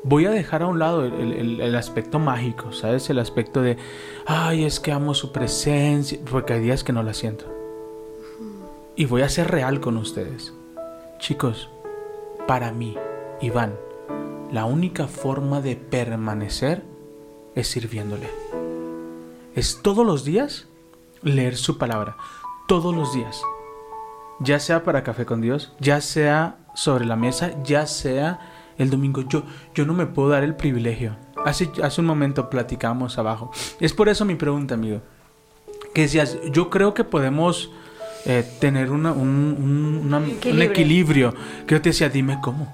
[0.03, 3.09] Voy a dejar a un lado el, el- el aspecto mágico, ¿sabes?
[3.09, 3.77] El aspecto de,
[4.25, 7.45] ay, es que amo su presencia, porque hay días que no la siento.
[8.95, 10.53] Y voy a ser real con ustedes.
[11.19, 11.69] Chicos,
[12.47, 12.97] para mí,
[13.41, 13.75] Iván,
[14.51, 16.83] la única forma de permanecer
[17.55, 18.27] es sirviéndole.
[19.55, 20.67] Es todos los días
[21.21, 22.17] leer su palabra.
[22.67, 23.39] Todos los días.
[24.39, 28.39] Ya sea para café con Dios, ya sea sobre la mesa, ya sea
[28.77, 29.21] el domingo.
[29.21, 29.43] Yo,
[29.75, 31.15] yo no me puedo dar el privilegio.
[31.45, 33.51] Hace, hace un momento platicamos abajo.
[33.79, 35.01] Es por eso mi pregunta, amigo.
[35.93, 37.71] Que decías, yo creo que podemos
[38.25, 40.69] eh, tener una- un, un- una- un Equilibrio.
[40.69, 41.33] equilibrio.
[41.65, 42.71] Que yo te decía, dime cómo.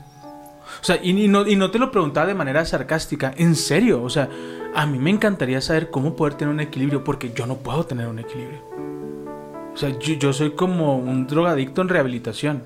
[0.82, 4.04] O sea, y, y no, y no te lo preguntaba de manera sarcástica, en serio,
[4.04, 4.30] o sea,
[4.76, 8.08] a mí me encantaría saber cómo poder tener un equilibrio, porque yo no puedo tener
[8.08, 8.60] un equilibrio.
[9.74, 12.64] O sea, yo, yo soy como un drogadicto en rehabilitación.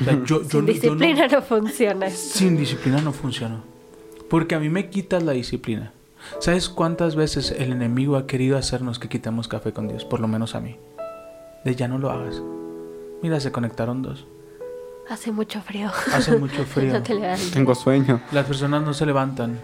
[0.00, 2.10] O sea, yo, yo Sin no- yo no- disciplina no, funciona.
[2.10, 3.60] sin disciplina no funciona.
[4.28, 5.92] Porque a mí me quitas la disciplina.
[6.38, 10.04] ¿Sabes cuántas veces el enemigo ha querido hacernos que quitemos café con Dios?
[10.04, 10.76] Por lo menos a mí.
[11.64, 12.40] De ya no lo hagas.
[13.22, 14.26] Mira, se conectaron dos.
[15.08, 15.90] Hace mucho frío.
[16.12, 16.92] Hace mucho frío.
[16.92, 17.50] no te levantes.
[17.50, 18.20] Tengo sueño.
[18.32, 19.58] Las personas no se levantan.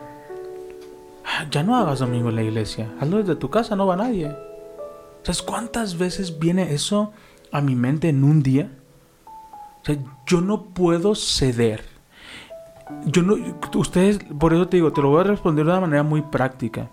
[1.51, 2.89] Ya no hagas domingo en la iglesia.
[3.01, 4.35] Hazlo desde tu casa, no va nadie.
[5.23, 7.13] ¿Sabes cuántas veces viene eso
[7.53, 8.71] a mi mente en un día?
[9.87, 11.85] O sea, yo no puedo ceder.
[13.05, 13.37] Yo no.
[13.77, 16.91] Ustedes, por eso te digo, te lo voy a responder de una manera muy práctica.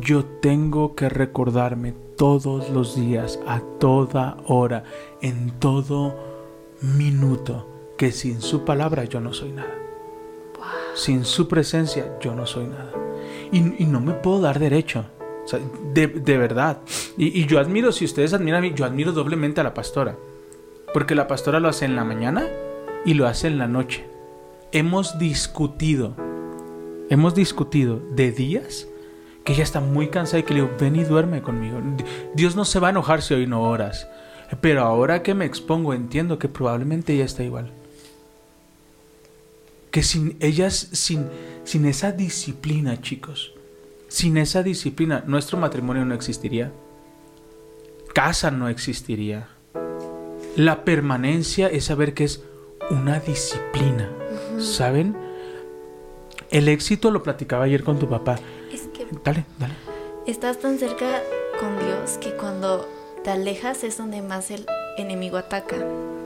[0.00, 4.82] Yo tengo que recordarme todos los días, a toda hora,
[5.22, 6.16] en todo
[6.80, 9.74] minuto, que sin su palabra yo no soy nada.
[10.96, 12.90] Sin su presencia yo no soy nada.
[13.52, 15.04] Y, y no me puedo dar derecho.
[15.44, 15.60] O sea,
[15.92, 16.78] de, de verdad.
[17.16, 20.16] Y, y yo admiro, si ustedes admiran a mí, yo admiro doblemente a la pastora.
[20.94, 22.46] Porque la pastora lo hace en la mañana
[23.04, 24.06] y lo hace en la noche.
[24.70, 26.14] Hemos discutido,
[27.10, 28.86] hemos discutido de días
[29.44, 31.80] que ella está muy cansada y que le digo, ven y duerme conmigo.
[32.36, 34.06] Dios no se va a enojar si hoy no oras.
[34.60, 37.72] Pero ahora que me expongo entiendo que probablemente ella está igual.
[39.90, 41.26] Que sin ellas, sin,
[41.64, 43.52] sin esa disciplina, chicos,
[44.06, 46.70] sin esa disciplina, nuestro matrimonio no existiría.
[48.14, 49.48] Casa no existiría.
[50.56, 52.42] La permanencia es saber que es
[52.90, 54.08] una disciplina.
[54.58, 55.16] ¿Saben?
[56.50, 58.38] El éxito lo platicaba ayer con tu papá.
[58.72, 59.74] Es que Dale, dale.
[60.26, 61.22] estás tan cerca
[61.58, 62.88] con Dios que cuando
[63.24, 65.76] te alejas es donde más el enemigo ataca.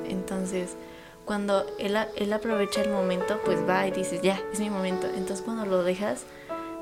[0.09, 0.77] Entonces,
[1.25, 5.07] cuando él, él aprovecha el momento, pues va y dices, ya, es mi momento.
[5.07, 6.25] Entonces, cuando lo dejas,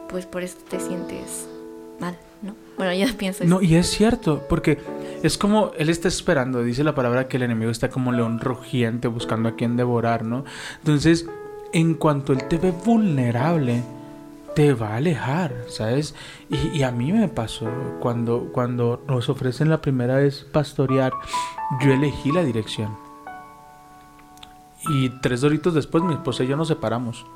[0.08, 1.46] pues por eso te sientes
[2.00, 2.54] mal, ¿no?
[2.76, 3.54] Bueno, yo pienso eso.
[3.54, 4.78] No, y es cierto, porque
[5.26, 9.08] es como él está esperando, dice la palabra que el enemigo está como león rugiente
[9.08, 10.44] buscando a quien devorar, ¿no?
[10.78, 11.26] Entonces,
[11.72, 13.82] en cuanto él te ve vulnerable,
[14.54, 16.14] te va a alejar, ¿sabes?
[16.48, 17.68] Y, a mí me pasó,
[18.00, 21.12] cuando, cuando nos ofrecen la primera vez pastorear,
[21.82, 22.96] yo elegí la dirección.
[24.88, 27.26] Y tres doritos después mi esposa y yo nos separamos.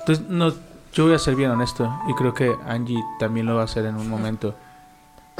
[0.00, 0.52] Entonces, no,
[0.92, 3.86] yo voy a ser bien honesto y creo que Angie también lo va a hacer
[3.86, 4.54] en un momento.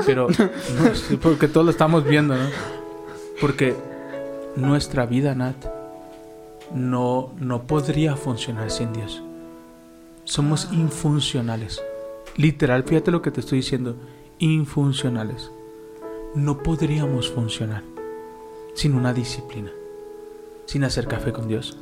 [0.06, 2.48] Pero, no, porque todos lo estamos viendo, ¿no?
[3.40, 3.74] Porque
[4.56, 5.56] nuestra vida, Nat,
[6.74, 9.22] no, no podría funcionar sin Dios.
[10.24, 11.82] Somos infuncionales.
[12.36, 13.96] Literal, fíjate lo que te estoy diciendo.
[14.38, 15.50] Infuncionales.
[16.34, 17.82] No podríamos funcionar
[18.74, 19.72] sin una disciplina.
[20.66, 21.78] Sin hacer café con Dios.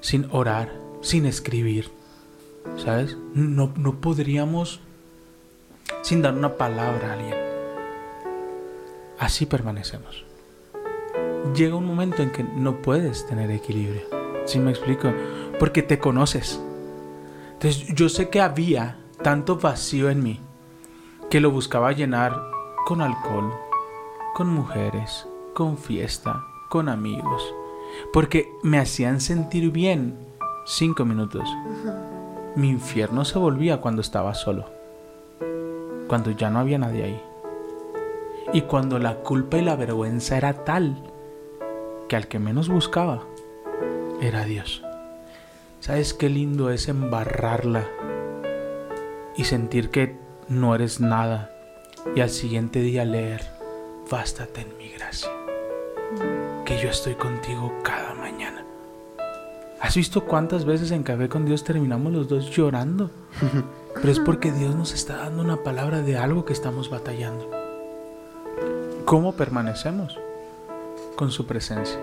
[0.00, 0.72] Sin orar.
[1.02, 1.90] Sin escribir.
[2.76, 3.16] ¿Sabes?
[3.34, 4.80] No, no podríamos
[6.02, 7.34] sin dar una palabra a alguien.
[9.18, 10.24] Así permanecemos.
[11.54, 14.02] Llega un momento en que no puedes tener equilibrio.
[14.44, 15.12] ¿Sí me explico?
[15.58, 16.60] Porque te conoces.
[17.54, 20.40] Entonces yo sé que había tanto vacío en mí
[21.30, 22.40] que lo buscaba llenar
[22.84, 23.52] con alcohol,
[24.34, 27.42] con mujeres, con fiesta, con amigos.
[28.12, 30.18] Porque me hacían sentir bien
[30.66, 31.48] cinco minutos.
[32.54, 34.75] Mi infierno se volvía cuando estaba solo
[36.06, 37.22] cuando ya no había nadie ahí.
[38.52, 40.96] Y cuando la culpa y la vergüenza era tal
[42.08, 43.24] que al que menos buscaba
[44.20, 44.82] era Dios.
[45.80, 47.84] ¿Sabes qué lindo es embarrarla
[49.36, 50.16] y sentir que
[50.48, 51.50] no eres nada
[52.14, 53.42] y al siguiente día leer,
[54.10, 55.30] bástate en mi gracia,
[56.64, 58.64] que yo estoy contigo cada mañana?
[59.80, 63.10] ¿Has visto cuántas veces en Café con Dios terminamos los dos llorando?
[63.96, 67.50] Pero es porque Dios nos está dando una palabra de algo que estamos batallando.
[69.04, 70.18] ¿Cómo permanecemos?
[71.16, 71.98] Con su presencia.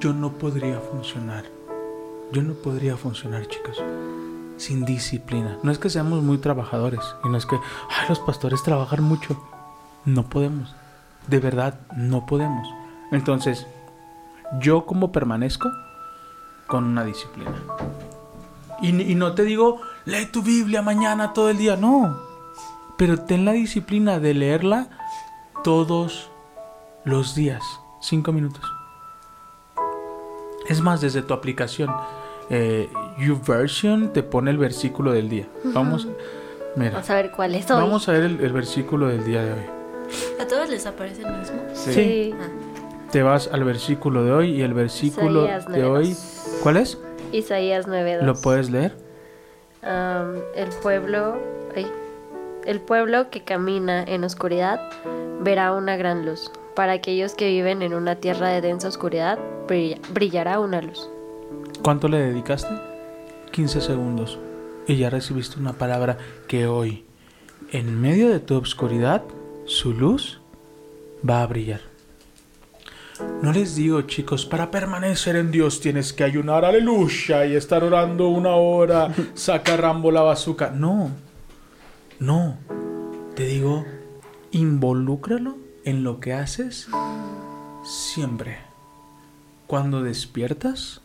[0.00, 1.44] Yo no podría funcionar.
[2.32, 3.82] Yo no podría funcionar, chicos,
[4.58, 5.58] sin disciplina.
[5.62, 9.40] No es que seamos muy trabajadores y no es que "Ay, los pastores trabajan mucho.
[10.04, 10.74] No podemos.
[11.26, 12.68] De verdad, no podemos.
[13.10, 13.66] Entonces,
[14.60, 15.70] yo como permanezco
[16.66, 17.54] con una disciplina.
[18.82, 22.18] Y, y no te digo, lee tu Biblia mañana todo el día, no.
[22.96, 24.88] Pero ten la disciplina de leerla
[25.62, 26.30] todos
[27.04, 27.62] los días,
[28.00, 28.62] cinco minutos.
[30.68, 31.90] Es más, desde tu aplicación,
[32.50, 35.46] eh, YouVersion te pone el versículo del día.
[35.64, 36.08] Vamos,
[36.76, 37.80] mira, Vamos a ver cuál es hoy.
[37.80, 39.66] vamos a ver el, el versículo del día de hoy.
[40.40, 41.56] ¿A todos les aparece el mismo?
[41.74, 42.34] Sí.
[42.38, 42.48] Ah,
[43.12, 46.60] Te vas al versículo de hoy y el versículo de hoy, 9:2.
[46.62, 46.98] ¿cuál es?
[47.32, 48.22] Isaías 9:2.
[48.22, 48.96] ¿Lo puedes leer?
[49.82, 51.36] El pueblo,
[52.66, 54.80] el pueblo que camina en oscuridad
[55.40, 56.50] verá una gran luz.
[56.74, 61.08] Para aquellos que viven en una tierra de densa oscuridad brilla- brillará una luz.
[61.82, 62.68] ¿Cuánto le dedicaste?
[63.52, 64.38] 15 segundos.
[64.86, 67.04] Y ya recibiste una palabra que hoy,
[67.72, 69.22] en medio de tu obscuridad,
[69.64, 70.40] su luz
[71.28, 71.80] va a brillar.
[73.42, 78.28] No les digo, chicos, para permanecer en Dios tienes que ayunar, aleluya, y estar orando
[78.28, 80.70] una hora, saca Rambo la bazuca.
[80.70, 81.10] No,
[82.18, 82.56] no.
[83.34, 83.84] Te digo,
[84.50, 86.88] involúcralo en lo que haces
[87.84, 88.58] siempre.
[89.66, 91.00] Cuando despiertas,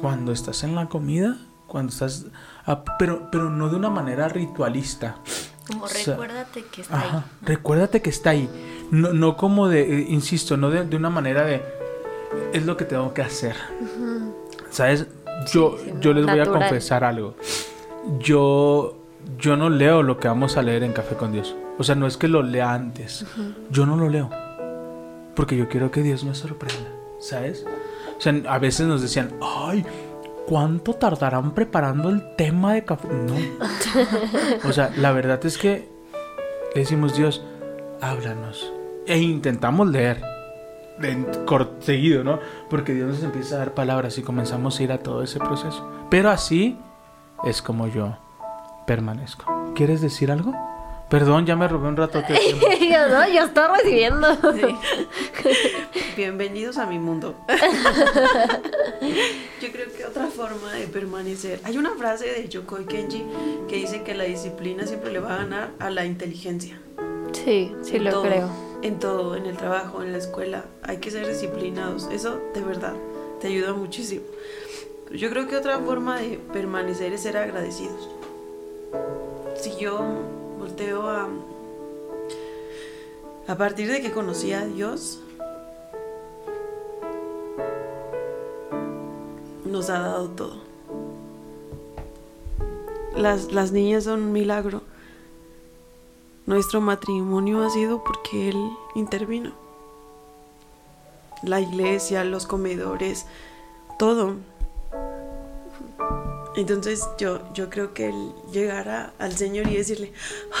[0.00, 2.26] cuando estás en la comida, cuando estás...
[2.66, 5.16] ah, pero, pero no de una manera ritualista.
[5.66, 7.24] como O sea, recuérdate que está Ajá, ahí.
[7.42, 8.48] recuérdate que está ahí.
[8.90, 11.62] No, no como de, eh, insisto, no de, de una manera de...
[12.52, 13.54] Es lo que tengo que hacer.
[14.70, 15.06] ¿Sabes?
[15.52, 17.34] Yo, sí, yo les voy a confesar algo.
[18.18, 18.96] Yo,
[19.38, 21.54] yo no leo lo que vamos a leer en Café con Dios.
[21.78, 23.24] O sea, no es que lo lea antes.
[23.70, 24.30] Yo no lo leo.
[25.34, 26.90] Porque yo quiero que Dios me sorprenda.
[27.18, 27.64] ¿Sabes?
[28.16, 29.84] O sea, a veces nos decían, ay,
[30.46, 33.08] ¿cuánto tardarán preparando el tema de café?
[33.08, 33.34] No.
[34.68, 35.88] O sea, la verdad es que
[36.74, 37.42] le decimos, Dios,
[38.10, 38.72] háblanos.
[39.06, 40.22] E intentamos leer.
[41.00, 41.26] En
[41.80, 42.38] seguido, ¿no?
[42.70, 45.88] Porque Dios nos empieza a dar palabras y comenzamos a ir a todo ese proceso.
[46.08, 46.78] Pero así
[47.44, 48.16] es como yo
[48.86, 49.72] permanezco.
[49.74, 50.52] ¿quieres decir algo?
[51.10, 52.22] Perdón, ya me robé un rato
[52.80, 54.28] yo no, yo estoy recibiendo.
[56.16, 57.34] Bienvenidos a mi mundo.
[59.60, 61.60] Yo creo que otra forma de permanecer.
[61.64, 63.24] Hay una frase de Yokoi Kenji
[63.68, 66.78] que dice que la disciplina siempre le va a ganar a la inteligencia.
[67.34, 68.48] Sí, sí lo todo, creo.
[68.82, 70.64] En todo, en el trabajo, en la escuela.
[70.82, 72.08] Hay que ser disciplinados.
[72.10, 72.94] Eso de verdad
[73.40, 74.24] te ayuda muchísimo.
[75.10, 78.08] Yo creo que otra forma de permanecer es ser agradecidos.
[79.56, 80.00] Si yo
[80.58, 81.28] volteo a...
[83.46, 85.20] A partir de que conocí a Dios,
[89.66, 90.62] nos ha dado todo.
[93.14, 94.82] Las, las niñas son un milagro.
[96.46, 99.52] Nuestro matrimonio ha sido porque Él intervino.
[101.42, 103.26] La iglesia, los comedores,
[103.98, 104.36] todo.
[106.56, 110.12] Entonces yo, yo creo que el llegar a- al Señor y decirle,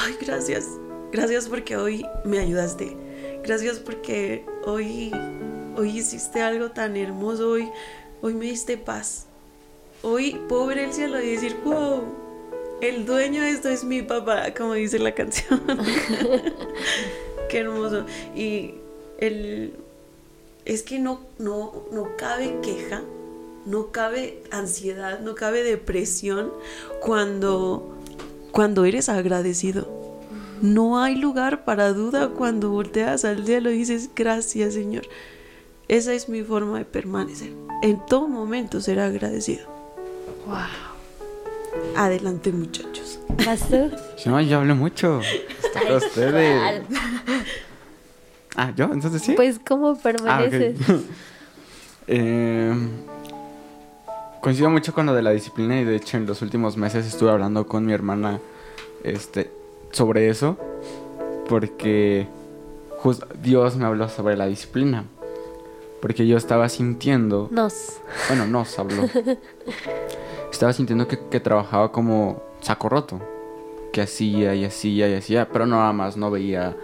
[0.04, 0.66] ay, gracias,
[1.12, 2.96] gracias porque hoy me ayudaste,
[3.44, 5.12] gracias porque hoy,
[5.76, 7.70] hoy hiciste algo tan hermoso, hoy,
[8.22, 9.26] hoy me diste paz.
[10.02, 12.02] Hoy puedo ver el cielo y decir, wow,
[12.80, 15.62] el dueño de esto es mi papá, como dice la canción.
[17.48, 18.04] Qué hermoso.
[18.34, 18.74] Y
[19.18, 19.74] el,
[20.64, 23.02] es que no, no, no cabe queja,
[23.66, 26.52] no cabe ansiedad, no cabe depresión
[27.00, 27.96] cuando,
[28.50, 30.02] cuando eres agradecido.
[30.62, 35.04] No hay lugar para duda cuando volteas al cielo y dices, gracias Señor.
[35.88, 37.52] Esa es mi forma de permanecer.
[37.82, 39.66] En todo momento ser agradecido.
[40.46, 40.83] Wow.
[41.96, 43.18] Adelante muchachos.
[43.46, 43.90] ¿Vas tú?
[44.26, 45.20] No, yo hablé mucho.
[45.62, 46.82] Está ustedes.
[48.56, 48.84] Ah, ¿yo?
[48.92, 49.32] Entonces sí.
[49.32, 50.76] Pues, ¿cómo Ah, permaneces?
[52.06, 52.70] Eh,
[54.42, 57.30] coincido mucho con lo de la disciplina y de hecho en los últimos meses estuve
[57.30, 58.40] hablando con mi hermana
[59.04, 59.50] este,
[59.90, 60.58] sobre eso
[61.48, 62.26] porque
[63.02, 65.04] jus- Dios me habló sobre la disciplina
[66.02, 68.00] porque yo estaba sintiendo, Nos.
[68.28, 69.08] bueno, nos habló,
[70.54, 73.20] estaba sintiendo que, trabajaba como saco roto,
[73.92, 76.76] que hacía y hacía y hacía, pero nada más no veía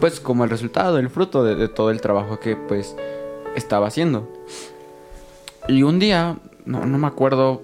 [0.00, 2.96] pues como el resultado, el fruto de, todo el trabajo que pues
[3.54, 4.26] estaba haciendo.
[5.68, 7.60] Y un día, no, no me acuerdo,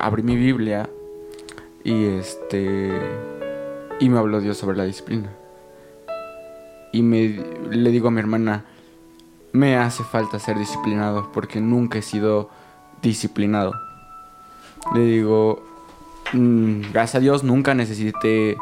[0.00, 0.90] abrí mi Biblia
[1.84, 2.90] y este
[4.00, 5.30] y me habló Dios sobre la disciplina.
[6.92, 7.40] Y me
[7.70, 8.64] le digo a mi hermana,
[9.52, 12.50] me hace falta ser disciplinado porque nunca he sido
[13.00, 13.87] disciplinado.
[14.94, 15.62] Le digo,
[16.32, 18.56] "Mm, gracias a Dios nunca necesité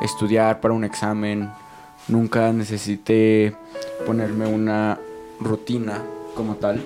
[0.00, 1.50] estudiar para un examen,
[2.08, 3.54] nunca necesité
[4.06, 4.98] ponerme una
[5.40, 6.02] rutina
[6.34, 6.82] como tal.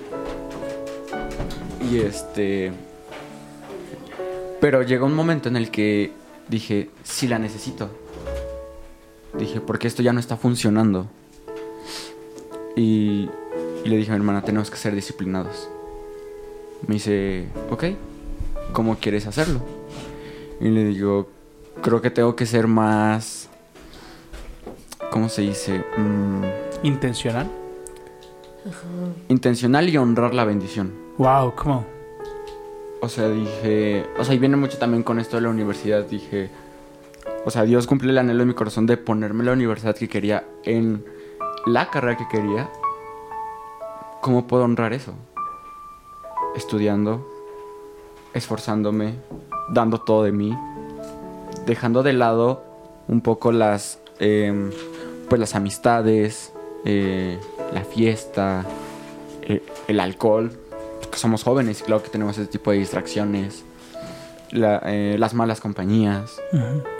[1.91, 2.71] Y este...
[4.59, 6.11] Pero llegó un momento en el que
[6.47, 7.89] dije, sí la necesito.
[9.37, 11.07] Dije, porque esto ya no está funcionando.
[12.75, 13.29] Y,
[13.83, 15.69] le dije a hermana, tenemos que ser disciplinados.
[16.87, 17.83] Me dice, ok,
[18.73, 19.61] ¿cómo quieres hacerlo?
[20.59, 21.29] Y le digo,
[21.81, 23.49] creo que tengo que ser más...
[25.11, 25.83] ¿Cómo se dice?
[25.97, 26.43] Mm,
[26.83, 27.49] ¿Intencional?
[29.27, 30.93] intencional y honrar la bendición.
[31.17, 31.85] Wow, ¿cómo?
[33.01, 36.49] O sea, dije, o sea, y viene mucho también con esto de la universidad, dije,
[37.45, 40.45] o sea, Dios cumple el anhelo de mi corazón de ponerme la universidad que quería
[40.63, 41.03] en
[41.65, 42.69] la carrera que quería.
[44.21, 45.13] ¿Cómo puedo honrar eso?
[46.55, 47.27] Estudiando,
[48.33, 49.13] esforzándome,
[49.69, 50.57] dando todo de mí,
[51.65, 52.63] dejando de lado
[53.07, 54.71] un poco las, em,
[55.29, 56.53] pues las amistades,
[56.85, 57.39] eh,
[57.73, 58.65] la fiesta,
[59.41, 60.51] eh, el alcohol,
[61.11, 63.63] que somos jóvenes y claro que tenemos ese tipo de distracciones,
[64.51, 66.39] la- eh, las malas compañías.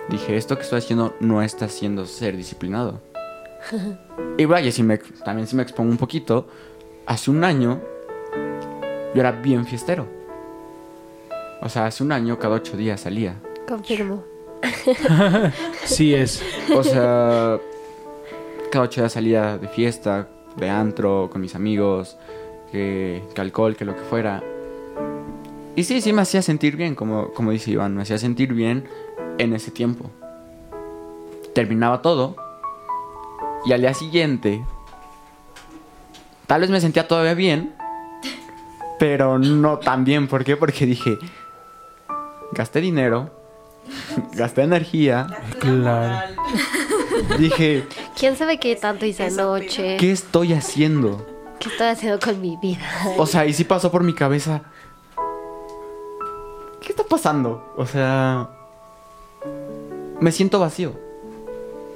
[0.08, 3.00] Dije, esto que estoy haciendo no está haciendo ser disciplinado.
[4.38, 6.46] y vaya, si me, también si me expongo un poquito,
[7.06, 7.80] hace un año
[9.14, 10.06] yo era bien fiestero.
[11.64, 13.40] O sea, hace un año cada ocho días salía.
[13.66, 14.22] Confirmo.
[15.84, 16.42] Sí es.
[16.74, 17.58] O sea,
[18.70, 22.16] cada ocho días salía de fiesta, de antro, con mis amigos,
[22.70, 24.42] que, que alcohol, que lo que fuera.
[25.76, 28.84] Y sí, sí me hacía sentir bien, como, como dice Iván, me hacía sentir bien
[29.38, 30.10] en ese tiempo.
[31.54, 32.36] Terminaba todo
[33.64, 34.62] y al día siguiente,
[36.46, 37.74] tal vez me sentía todavía bien,
[38.98, 40.28] pero no tan bien.
[40.28, 40.56] ¿Por qué?
[40.56, 41.16] Porque dije,
[42.54, 43.30] gasté dinero,
[44.34, 45.26] gasté energía,
[45.60, 46.42] Claro.
[47.38, 47.86] dije,
[48.18, 49.96] ¿Quién sabe qué tanto hice anoche?
[49.98, 51.26] ¿qué estoy haciendo?
[51.58, 52.80] ¿Qué estoy haciendo con mi vida?
[53.16, 54.62] O sea, y sí pasó por mi cabeza.
[56.80, 57.72] ¿Qué está pasando?
[57.76, 58.50] O sea,
[60.20, 60.92] me siento vacío.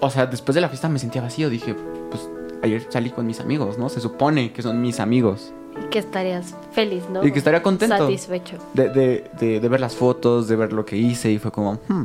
[0.01, 1.51] O sea, después de la fiesta me sentía vacío.
[1.51, 1.75] Dije,
[2.11, 2.29] pues
[2.63, 3.89] ayer salí con mis amigos, ¿no?
[3.91, 5.53] Se supone que son mis amigos.
[5.85, 7.25] Y que estarías feliz, ¿no?
[7.25, 7.97] Y que estaría contento.
[7.97, 8.57] Satisfecho.
[8.75, 11.31] De, de, de, de ver las fotos, de ver lo que hice.
[11.31, 12.05] Y fue como, hmm,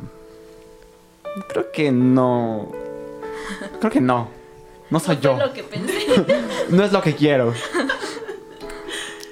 [1.50, 2.72] creo que no.
[3.80, 4.28] Creo que no.
[4.90, 5.36] No soy yo.
[5.36, 5.94] Fue lo que pensé.
[6.70, 7.54] No es lo que quiero.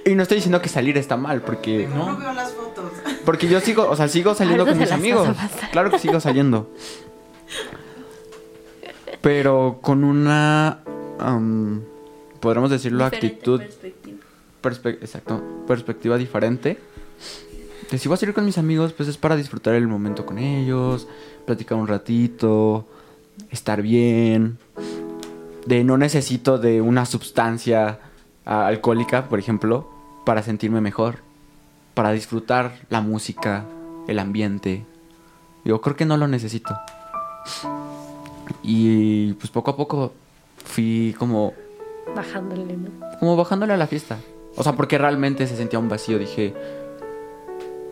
[0.06, 1.88] Y no estoy diciendo que salir está mal, porque.
[1.88, 2.18] No No.
[2.18, 2.92] veo las fotos.
[3.26, 5.30] Porque yo sigo, o sea, sigo saliendo con mis amigos.
[5.72, 6.68] Claro que sigo saliendo.
[9.22, 10.80] Pero con una.
[11.20, 11.84] am,
[12.40, 13.62] podríamos decirlo, Diferente actitud.
[14.62, 15.42] Perspe- exacto.
[15.68, 16.80] Perspectiva diferente.
[17.90, 20.38] Que si voy a salir con mis amigos, pues es para disfrutar el momento con
[20.38, 21.08] ellos,
[21.46, 22.88] platicar un ratito,
[23.50, 24.58] estar bien.
[25.66, 28.00] De no necesito de una sustancia
[28.46, 29.90] ah, alcohólica, por ejemplo,
[30.26, 31.18] para sentirme mejor.
[31.94, 33.66] Para disfrutar la música,
[34.08, 34.86] el ambiente.
[35.66, 36.74] Yo creo que no lo necesito.
[38.64, 40.14] Y pues poco a poco
[40.64, 41.54] fui como
[42.16, 42.90] Bajándole, ¿no?
[43.20, 44.18] como bajándole a la fiesta.
[44.56, 46.20] O sea, porque realmente se sentía un vacío.
[46.20, 46.54] Dije,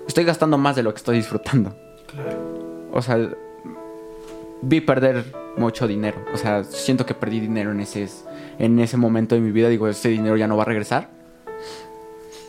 [0.08, 1.76] estoy gastando más de lo que estoy disfrutando.
[2.92, 3.18] O sea,
[4.62, 5.26] vi perder
[5.58, 6.18] mucho dinero.
[6.34, 8.08] O sea, siento que perdí dinero en ese,
[8.58, 9.70] en ese momento de mi vida.
[9.70, 11.10] Digo, ese dinero ya no va a regresar.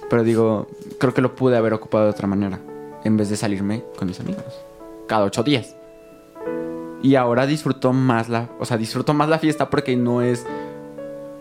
[0.09, 0.67] Pero digo,
[0.99, 2.59] creo que lo pude haber ocupado de otra manera.
[3.05, 4.61] En vez de salirme con mis amigos.
[5.07, 5.77] Cada ocho días.
[7.03, 8.49] Y ahora disfruto más la...
[8.59, 10.45] O sea, disfruto más la fiesta porque no es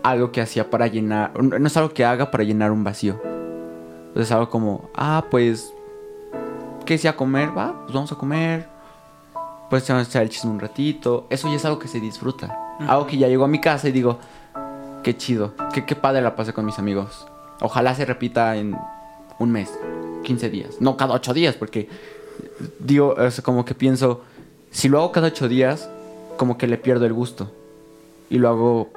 [0.02, 3.20] algo que hacía para llenar, no es algo que haga para llenar un vacío.
[4.14, 5.72] Es algo como, ah, pues,
[6.84, 7.56] ¿qué sea comer?
[7.56, 8.68] Va, pues vamos a comer.
[9.68, 11.26] Pues vamos a echar el chisme un ratito.
[11.30, 12.76] Eso ya es algo que se disfruta.
[12.80, 14.18] Algo que ya llego a mi casa y digo,
[15.04, 17.26] qué chido, qué, qué padre la pasé con mis amigos.
[17.60, 18.76] Ojalá se repita en
[19.38, 19.70] un mes,
[20.24, 20.80] 15 días.
[20.80, 21.88] No, cada 8 días, porque
[22.80, 24.22] digo, es como que pienso,
[24.70, 25.88] si lo hago cada 8 días,
[26.36, 27.52] como que le pierdo el gusto.
[28.28, 28.90] Y lo hago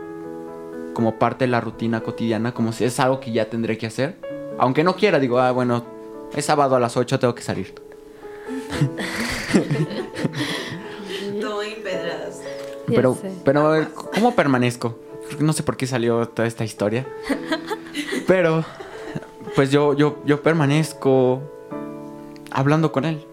[0.93, 4.15] como parte de la rutina cotidiana, como si es algo que ya tendré que hacer.
[4.59, 5.83] Aunque no quiera, digo, ah, bueno,
[6.35, 7.73] es sábado a las 8, tengo que salir.
[12.87, 14.99] Pero, pero, a ver, ¿cómo permanezco?
[15.39, 17.05] No sé por qué salió toda esta historia.
[18.27, 18.63] Pero,
[19.55, 21.41] pues yo, yo, yo permanezco
[22.51, 23.23] hablando con él.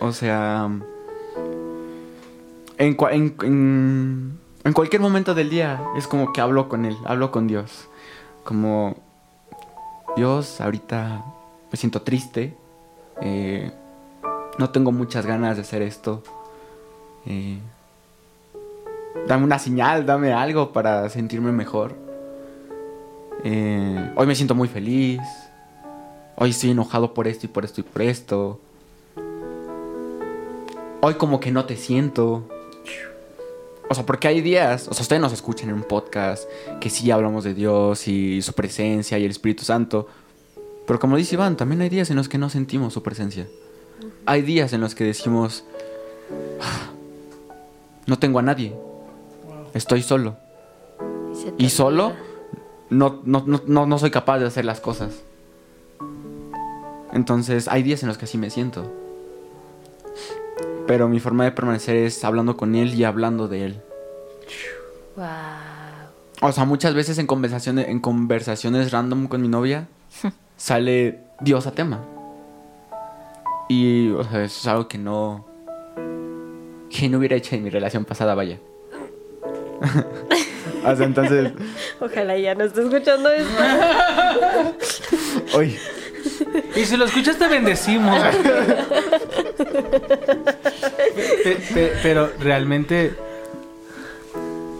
[0.00, 0.68] O sea,
[2.78, 6.96] en, cua- en, en, en cualquier momento del día es como que hablo con él,
[7.04, 7.88] hablo con Dios.
[8.44, 8.96] Como,
[10.16, 11.24] Dios, ahorita
[11.70, 12.56] me siento triste.
[13.20, 13.70] eh,
[14.58, 16.22] no tengo muchas ganas de hacer esto.
[17.26, 17.58] Eh,
[19.26, 21.94] dame una señal, dame algo para sentirme mejor.
[23.42, 25.20] Eh, hoy me siento muy feliz.
[26.36, 28.60] Hoy estoy enojado por esto y por esto y por esto.
[31.00, 32.48] Hoy como que no te siento.
[33.88, 36.48] O sea, porque hay días, o sea, ustedes nos escuchan en un podcast
[36.80, 40.08] que sí hablamos de Dios y su presencia y el Espíritu Santo.
[40.86, 43.46] Pero como dice Iván, también hay días en los que no sentimos su presencia.
[44.26, 45.64] Hay días en los que decimos,
[46.60, 46.90] "Ah,
[48.06, 48.74] no tengo a nadie,
[49.74, 50.36] estoy solo.
[51.58, 52.12] Y solo
[52.90, 55.22] no, no, no, no soy capaz de hacer las cosas.
[57.12, 58.90] Entonces hay días en los que así me siento.
[60.86, 63.82] Pero mi forma de permanecer es hablando con él y hablando de él.
[65.16, 65.26] Wow.
[66.42, 69.88] O sea, muchas veces en conversaciones, en conversaciones random con mi novia
[70.56, 72.02] sale Dios a tema.
[73.68, 75.46] Y, o sea, eso es algo que no.
[76.90, 78.58] que no hubiera hecho en mi relación pasada, vaya.
[80.84, 81.52] o sea, entonces.
[82.00, 83.62] Ojalá ya no esté escuchando esto.
[85.56, 85.78] Oye,
[86.76, 88.20] Y si lo escuchas te bendecimos.
[91.44, 93.14] Pe- pe- pero realmente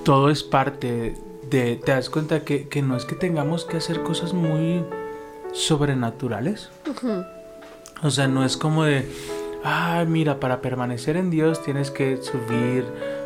[0.04, 1.14] todo es parte
[1.50, 1.76] de...
[1.76, 4.84] ¿Te das cuenta que, que no es que tengamos que hacer cosas muy
[5.52, 6.70] sobrenaturales?
[8.02, 9.08] O sea, no es como de...
[9.64, 12.84] Ah, mira, para permanecer en Dios tienes que subir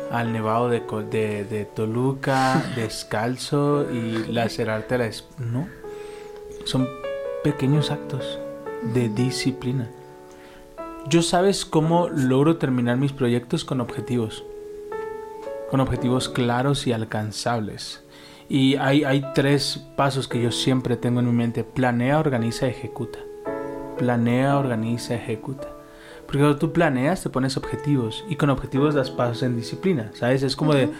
[0.09, 5.05] al nevado de, de, de Toluca descalzo y lacerarte la...
[5.07, 5.67] es- No.
[6.65, 6.87] Son
[7.43, 8.39] pequeños actos
[8.93, 9.89] de disciplina.
[11.07, 14.43] Yo sabes cómo logro terminar mis proyectos con objetivos.
[15.71, 18.03] Con objetivos claros y alcanzables.
[18.47, 21.63] Y hay, hay tres pasos que yo siempre tengo en mi mente.
[21.63, 23.19] Planea, organiza, ejecuta.
[23.97, 25.67] Planea, organiza, ejecuta.
[26.25, 28.23] Porque cuando tú planeas te pones objetivos.
[28.29, 30.11] Y con objetivos das pasos en disciplina.
[30.13, 30.43] ¿Sabes?
[30.43, 30.91] Es como de...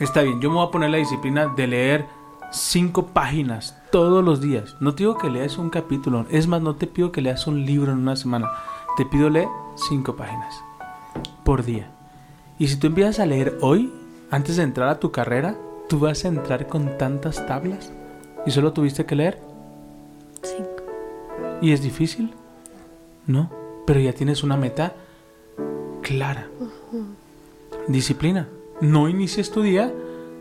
[0.00, 2.04] Está bien, yo me voy a poner la disciplina de leer
[2.50, 4.76] cinco páginas todos los días.
[4.80, 6.26] No te digo que leas un capítulo.
[6.30, 8.50] Es más, no te pido que leas un libro en una semana.
[8.96, 10.62] Te pido leer cinco páginas.
[11.44, 11.90] por día.
[12.58, 13.92] Y si tú empiezas a leer hoy,
[14.30, 15.56] antes de entrar a tu carrera,
[15.88, 17.92] tú vas a entrar con tantas tablas
[18.46, 19.38] y solo tuviste que leer.
[20.42, 20.84] Cinco.
[21.60, 22.32] ¿Y es difícil?
[23.26, 23.50] No,
[23.86, 24.94] pero ya tienes una meta
[26.02, 26.48] clara.
[27.88, 28.48] Disciplina.
[28.80, 29.92] No inicies tu día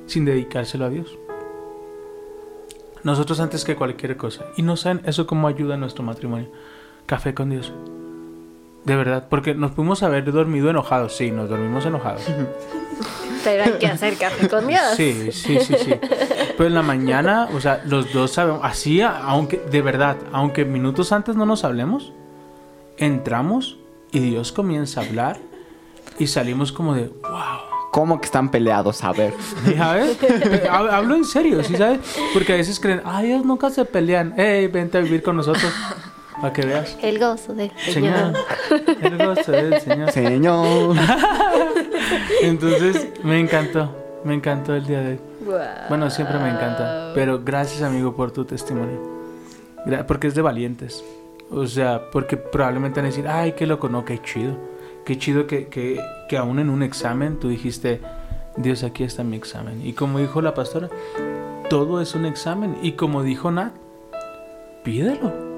[0.05, 1.17] sin dedicárselo a Dios.
[3.03, 4.45] Nosotros antes que cualquier cosa.
[4.57, 6.49] Y no saben eso cómo ayuda a nuestro matrimonio.
[7.05, 7.73] Café con Dios.
[8.85, 11.15] De verdad, porque nos pudimos haber dormido enojados.
[11.15, 12.23] Sí, nos dormimos enojados.
[13.43, 14.81] Pero hay que hacer café con Dios.
[14.95, 15.93] Sí, sí, sí, sí.
[16.57, 21.11] Pero en la mañana, o sea, los dos sabemos, así, aunque, de verdad, aunque minutos
[21.11, 22.13] antes no nos hablemos,
[22.97, 23.77] entramos
[24.11, 25.39] y Dios comienza a hablar
[26.19, 27.73] y salimos como de, wow.
[27.91, 29.03] ¿Cómo que están peleados?
[29.03, 29.33] A ver.
[29.77, 30.19] ¿Sabes?
[30.21, 31.99] Hab- Hablo en serio, ¿sí sabes?
[32.33, 34.33] Porque a veces creen, ay, ellos nunca se pelean.
[34.39, 35.71] Ey, vente a vivir con nosotros.
[36.41, 36.97] Para que veas.
[37.01, 38.99] El gozo del Señor, Señor.
[39.01, 40.11] el gozo del Señor.
[40.11, 40.95] Señor.
[42.41, 43.95] Entonces, me encantó.
[44.23, 45.19] Me encantó el día de hoy.
[45.45, 45.59] Guau.
[45.89, 47.11] Bueno, siempre me encanta.
[47.13, 48.99] Pero gracias, amigo, por tu testimonio.
[50.07, 51.03] Porque es de valientes.
[51.51, 54.55] O sea, porque probablemente van a decir, ay, qué loco, no, qué chido.
[55.05, 57.99] Qué chido que, que, que aún en un examen tú dijiste,
[58.55, 59.85] Dios, aquí está mi examen.
[59.85, 60.89] Y como dijo la pastora,
[61.69, 62.77] todo es un examen.
[62.81, 63.73] Y como dijo Nat,
[64.83, 65.52] pídelo.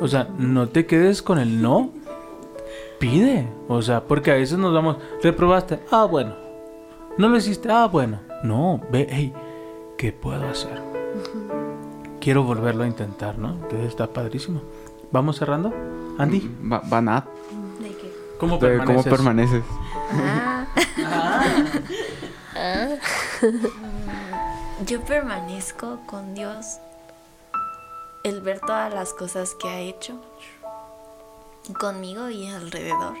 [0.00, 1.90] O sea, no te quedes con el no.
[2.98, 3.48] Pide.
[3.68, 6.34] O sea, porque a veces nos vamos, reprobaste, ah, bueno.
[7.18, 8.20] No lo hiciste, ah, bueno.
[8.42, 9.32] No, ve, hey,
[9.96, 10.80] ¿qué puedo hacer?
[12.20, 13.50] Quiero volverlo a intentar, ¿no?
[13.54, 14.62] Entonces está padrísimo.
[15.12, 15.72] ¿Vamos cerrando?
[16.18, 17.26] Andy, Va, va Nat.
[17.80, 18.12] ¿De qué?
[18.38, 19.12] ¿cómo ¿De ¿Cómo permaneces?
[19.12, 19.64] permaneces?
[24.86, 26.78] Yo permanezco con Dios
[28.24, 30.18] el ver todas las cosas que ha hecho
[31.78, 33.16] conmigo y alrededor.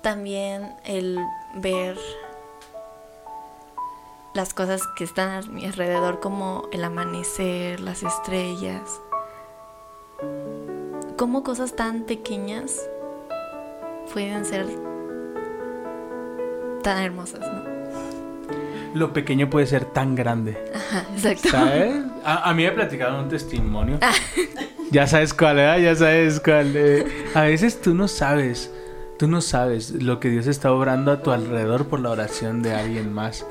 [0.00, 1.18] También el
[1.56, 1.98] ver
[4.32, 9.00] las cosas que están a mi alrededor como el amanecer, las estrellas.
[11.18, 12.80] Como cosas tan pequeñas
[14.12, 14.66] pueden ser
[16.82, 17.67] tan hermosas, ¿no?
[18.94, 20.56] Lo pequeño puede ser tan grande.
[20.74, 21.48] Ajá, exacto.
[21.50, 21.94] ¿Sabes?
[22.24, 23.98] A, a mí me platicaron un testimonio.
[24.90, 25.82] ya sabes cuál, ¿eh?
[25.82, 26.72] Ya sabes cuál.
[26.74, 27.06] eh.
[27.34, 28.72] A veces tú no sabes.
[29.18, 32.72] Tú no sabes lo que Dios está obrando a tu alrededor por la oración de
[32.74, 33.44] alguien más.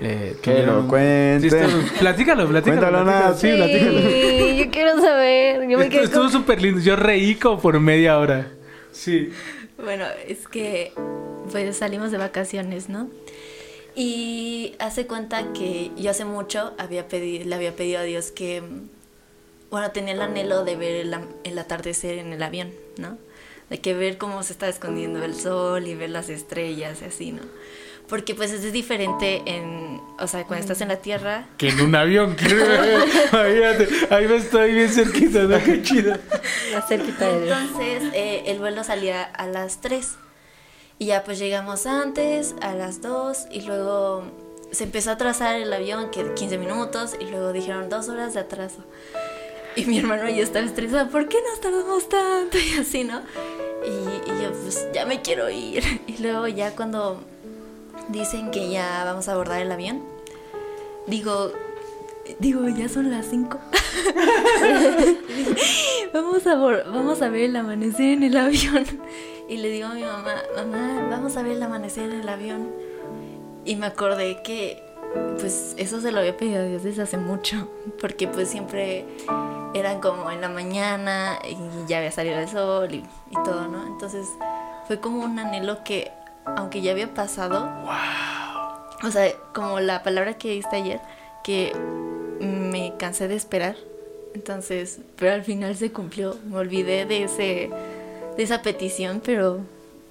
[0.00, 1.50] Eh, Que lo cuente.
[1.50, 1.56] Sí,
[1.98, 2.80] platícalo, platícalo.
[2.80, 3.04] Cuéntalo, platícalo.
[3.04, 3.36] Nat.
[3.36, 3.98] Sí, platícalo.
[4.00, 5.68] Sí, yo quiero saber.
[5.68, 6.80] Yo me Esto quedé estuvo con- súper lindo.
[6.80, 8.46] Yo reí como por media hora.
[8.92, 9.30] Sí.
[9.82, 10.92] Bueno, es que
[11.50, 13.08] pues salimos de vacaciones, ¿no?
[14.00, 18.62] Y hace cuenta que yo hace mucho había pedido, le había pedido a Dios que,
[19.72, 23.18] bueno, tenía el anhelo de ver el, am- el atardecer en el avión, ¿no?
[23.70, 27.32] De que ver cómo se está escondiendo el sol y ver las estrellas y así,
[27.32, 27.42] ¿no?
[28.08, 31.94] Porque pues es diferente en, o sea, cuando estás en la tierra, Que en un
[31.96, 32.36] avión.
[33.32, 33.88] Imagínate.
[34.10, 35.40] Ahí me estoy bien cerquita.
[35.42, 35.62] ¿no?
[35.62, 36.14] Qué chido.
[36.72, 37.58] más cerquita de Dios.
[37.58, 40.08] Entonces eh, el vuelo salía a las 3
[40.98, 44.24] y ya pues llegamos antes a las 2 y luego
[44.70, 48.40] se empezó a atrasar el avión que 15 minutos y luego dijeron dos horas de
[48.40, 48.84] atraso.
[49.76, 52.58] Y mi hermano ya estaba estresado, ¿por qué nos tardamos tanto?
[52.74, 53.22] Y así, ¿no?
[53.86, 55.84] Y, y yo pues ya me quiero ir.
[56.06, 57.20] Y luego ya cuando
[58.08, 60.02] dicen que ya vamos a abordar el avión,
[61.06, 61.52] digo,
[62.40, 63.58] digo, ya son las 5.
[66.12, 68.84] vamos a, vamos a ver el amanecer en el avión.
[69.48, 72.70] Y le digo a mi mamá, mamá, vamos a ver el amanecer en el avión.
[73.64, 74.82] Y me acordé que,
[75.40, 77.68] pues, eso se lo había pedido a Dios desde hace mucho.
[78.00, 79.06] Porque, pues, siempre
[79.74, 81.56] eran como en la mañana y
[81.88, 83.86] ya había salido el sol y, y todo, ¿no?
[83.86, 84.26] Entonces,
[84.86, 86.10] fue como un anhelo que,
[86.44, 87.68] aunque ya había pasado,
[89.02, 91.00] o sea, como la palabra que diste ayer,
[91.42, 91.72] que
[92.40, 93.76] me cansé de esperar.
[94.34, 96.36] Entonces, pero al final se cumplió.
[96.46, 97.70] Me olvidé de ese
[98.38, 99.58] de esa petición, pero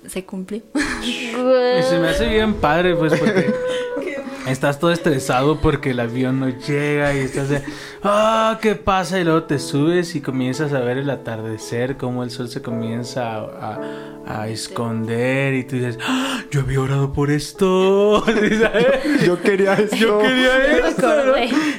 [0.06, 0.62] se cumplió.
[1.04, 3.52] Y se me hace bien padre, pues, porque
[4.48, 7.64] estás todo estresado porque el avión no llega y estás de,
[8.04, 9.20] ah, ¿qué pasa?
[9.20, 13.36] Y luego te subes y comienzas a ver el atardecer, cómo el sol se comienza
[13.36, 13.82] a, a-
[14.30, 18.24] a esconder y tú dices, "Ah, yo había orado por esto.
[18.26, 19.26] ¿sabes?
[19.26, 19.96] Yo quería esto.
[19.96, 21.08] Yo quería esto.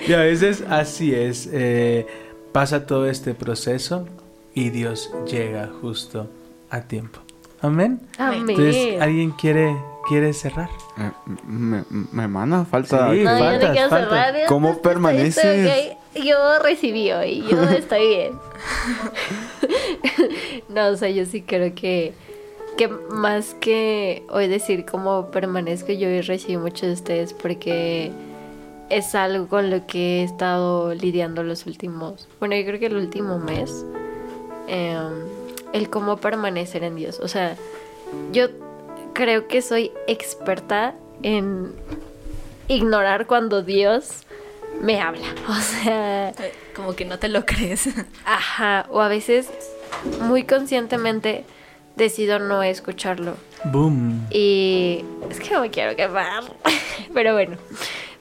[0.08, 1.46] Y a veces así es.
[1.52, 2.06] eh,
[2.52, 4.08] pasa todo este proceso
[4.54, 6.30] y Dios llega justo
[6.70, 7.20] a tiempo.
[7.60, 8.00] Amén.
[8.18, 8.48] Amén.
[8.48, 9.76] Entonces, ¿alguien quiere,
[10.08, 10.68] quiere cerrar?
[10.98, 11.10] Eh,
[11.46, 13.10] me, me hermana, falta.
[13.12, 13.22] Sí.
[13.24, 14.34] No, yo no cerrar.
[14.46, 15.44] ¿Cómo estoy- permaneces?
[15.44, 16.24] estoy.
[16.24, 18.32] Yo recibí hoy, yo estoy bien.
[20.68, 22.12] no, o sea, yo sí creo que
[22.76, 28.12] que más que hoy decir cómo permanezco, yo hoy recibí mucho de ustedes porque
[28.88, 32.96] es algo con lo que he estado lidiando los últimos, bueno, yo creo que el
[32.96, 33.84] último mes,
[34.68, 35.10] em,
[35.72, 37.20] el cómo permanecer en Dios.
[37.20, 37.56] O sea,
[38.32, 38.48] yo
[39.14, 41.72] creo que soy experta en
[42.68, 44.22] ignorar cuando Dios
[44.80, 45.26] me habla.
[45.48, 46.32] O sea,
[46.74, 47.88] Como que no te lo crees.
[48.24, 49.50] ajá, o a veces
[50.20, 51.44] muy conscientemente
[51.96, 53.34] decido no escucharlo.
[53.64, 54.26] Boom.
[54.30, 56.44] Y es que no me quiero quemar.
[57.14, 57.56] Pero bueno,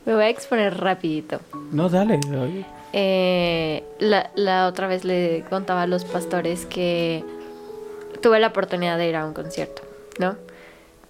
[0.05, 1.39] me voy a exponer rapidito.
[1.71, 2.19] No, dale.
[2.29, 2.65] oye.
[2.93, 7.23] Eh, la, la otra vez le contaba a los pastores que
[8.27, 9.83] tuve la oportunidad de ir a un concierto,
[10.19, 10.35] ¿no?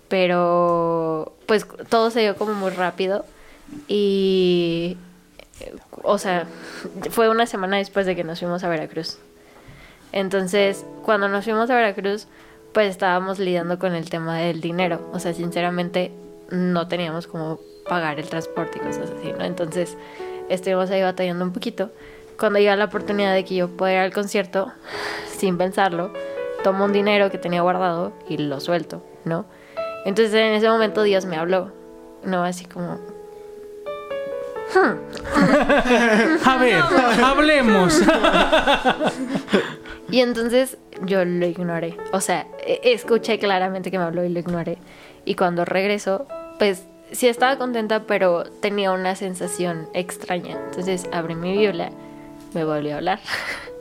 [0.08, 3.26] Pero pues todo se dio como muy rápido
[3.88, 4.98] y,
[6.04, 6.46] o sea,
[7.10, 9.18] fue una semana después de que nos fuimos a Veracruz.
[10.12, 12.28] Entonces, cuando nos fuimos a Veracruz,
[12.72, 15.10] pues estábamos lidiando con el tema del dinero.
[15.12, 16.12] O sea, sinceramente,
[16.52, 17.60] no teníamos como
[17.90, 19.44] pagar el transporte y cosas así, ¿no?
[19.44, 19.98] Entonces,
[20.50, 21.90] estuvimos ahí batallando un poquito.
[22.38, 24.72] Cuando llega la oportunidad de que yo pueda ir al concierto,
[25.36, 26.14] sin pensarlo,
[26.68, 29.46] tomo un dinero que tenía guardado y lo suelto, ¿no?
[30.04, 31.72] Entonces, en ese momento Dios me habló,
[32.26, 32.44] ¿no?
[32.44, 33.00] Así como,
[36.46, 36.84] A ver,
[37.24, 38.02] hablemos.
[40.10, 41.98] Y entonces yo lo ignoré.
[42.14, 44.78] O sea, e- escuché claramente que me habló y lo ignoré.
[45.26, 46.26] Y cuando regresó,
[46.60, 50.58] pues sí estaba contenta, pero tenía una sensación extraña.
[50.70, 51.92] Entonces abrí mi Biblia,
[52.54, 53.20] me volvió a hablar.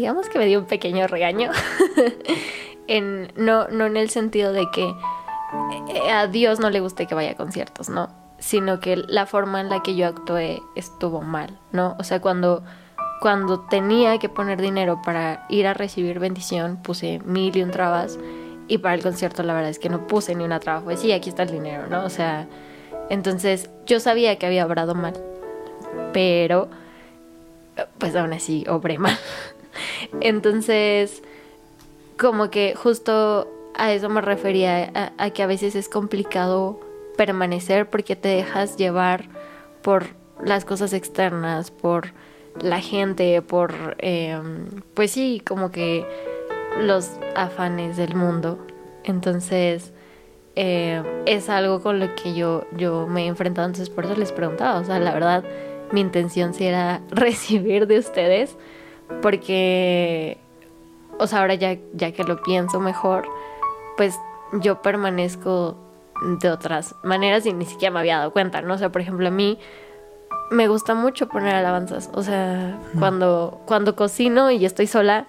[0.00, 1.50] Digamos que me dio un pequeño regaño.
[3.36, 4.94] no, no en el sentido de que
[5.92, 8.08] eh, a Dios no le guste que vaya a conciertos, ¿no?
[8.38, 11.96] Sino que la forma en la que yo actué estuvo mal, ¿no?
[11.98, 12.62] O sea, cuando,
[13.20, 18.18] cuando tenía que poner dinero para ir a recibir bendición, puse mil y un trabas.
[18.68, 20.80] Y para el concierto la verdad es que no puse ni una traba.
[20.80, 22.06] Fue, sí, aquí está el dinero, ¿no?
[22.06, 22.48] O sea,
[23.10, 25.12] entonces yo sabía que había obrado mal.
[26.14, 26.70] Pero,
[27.98, 29.18] pues aún así, obré mal.
[30.20, 31.22] Entonces,
[32.18, 36.80] como que justo a eso me refería, a, que a veces es complicado
[37.16, 39.24] permanecer porque te dejas llevar
[39.82, 40.06] por
[40.44, 42.12] las cosas externas, por
[42.60, 44.38] la gente, por, eh,
[44.94, 46.04] pues sí, como que
[46.80, 48.58] los afanes del mundo.
[49.04, 49.92] Entonces,
[50.56, 54.32] eh, es algo con lo que yo, yo me he enfrentado, entonces por eso les
[54.32, 55.44] preguntaba, o sea, la verdad,
[55.92, 58.56] mi intención sí era recibir de ustedes,
[59.22, 60.38] porque,
[61.18, 63.26] o sea, ahora ya, ya que lo pienso mejor,
[63.96, 64.18] pues
[64.52, 65.76] yo permanezco
[66.40, 68.74] de otras maneras y ni siquiera me había dado cuenta, ¿no?
[68.74, 69.58] O sea, por ejemplo, a mí
[70.50, 75.26] me gusta mucho poner alabanzas, o sea, cuando, cuando cocino y estoy sola,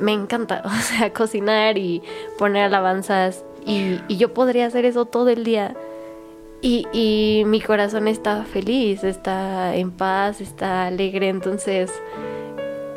[0.00, 2.02] me encanta, o sea, cocinar y
[2.38, 5.74] poner alabanzas y, y yo podría hacer eso todo el día.
[6.60, 11.92] Y, y mi corazón está feliz, está en paz, está alegre, entonces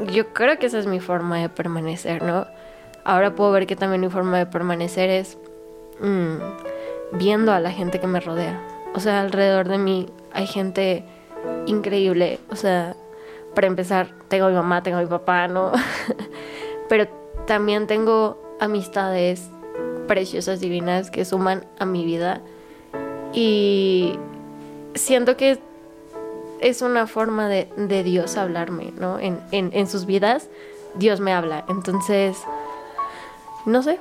[0.06, 2.46] yo creo que esa es mi forma de permanecer, ¿no?
[3.04, 5.38] Ahora puedo ver que también mi forma de permanecer es
[6.00, 8.62] mm, viendo a la gente que me rodea.
[8.94, 11.04] O sea, alrededor de mí hay gente
[11.66, 12.40] increíble.
[12.50, 12.96] O sea,
[13.56, 15.72] para empezar, tengo a mi mamá, tengo a mi papá, ¿no?
[16.90, 17.08] Pero
[17.46, 19.50] también tengo amistades
[20.08, 22.42] preciosas, divinas, que suman a mi vida.
[23.34, 24.18] Y
[24.96, 25.60] siento que
[26.62, 29.20] es una forma de, de Dios hablarme, ¿no?
[29.20, 30.50] En, en, en sus vidas,
[30.96, 31.66] Dios me habla.
[31.70, 32.38] Entonces,
[33.66, 34.00] no sé,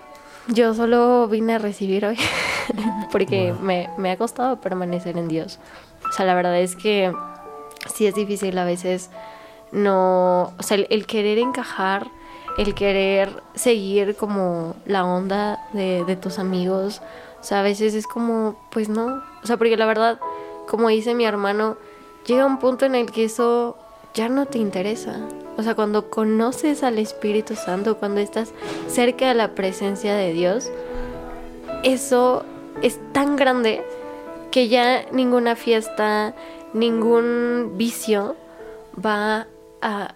[0.49, 2.19] yo solo vine a recibir hoy
[3.13, 5.59] porque me, me ha costado permanecer en Dios.
[6.09, 7.13] O sea, la verdad es que
[7.95, 9.11] sí es difícil a veces
[9.73, 12.07] no, o sea, el, el querer encajar,
[12.59, 17.03] el querer seguir como la onda de, de tus amigos,
[17.41, 20.19] o sea, a veces es como, pues no, o sea, porque la verdad,
[20.69, 21.77] como dice mi hermano,
[22.27, 23.77] llega un punto en el que eso
[24.15, 25.21] ya no te interesa.
[25.57, 28.53] O sea, cuando conoces al Espíritu Santo, cuando estás
[28.89, 30.71] cerca de la presencia de Dios,
[31.83, 32.45] eso
[32.83, 33.83] es tan grande
[34.51, 36.35] que ya ninguna fiesta,
[36.73, 38.37] ningún vicio
[39.05, 39.47] va
[39.83, 40.13] a,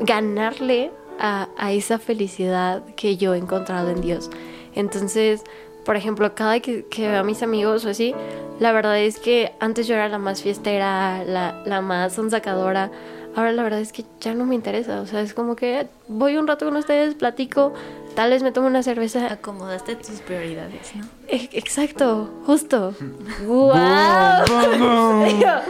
[0.00, 4.30] ganarle a esa felicidad que yo he encontrado en Dios.
[4.76, 5.42] Entonces,
[5.88, 8.14] por ejemplo, cada que, que veo a mis amigos o así,
[8.60, 12.90] la verdad es que antes yo era la más fiestera, la, la más sonsacadora.
[13.34, 15.00] Ahora la verdad es que ya no me interesa.
[15.00, 17.72] O sea, es como que voy un rato con ustedes, platico,
[18.14, 19.32] tal vez me tomo una cerveza.
[19.32, 21.06] Acomodaste tus prioridades, ¿no?
[21.26, 22.94] E- Exacto, justo.
[23.46, 23.72] ¡Wow!
[25.24, 25.64] Mira,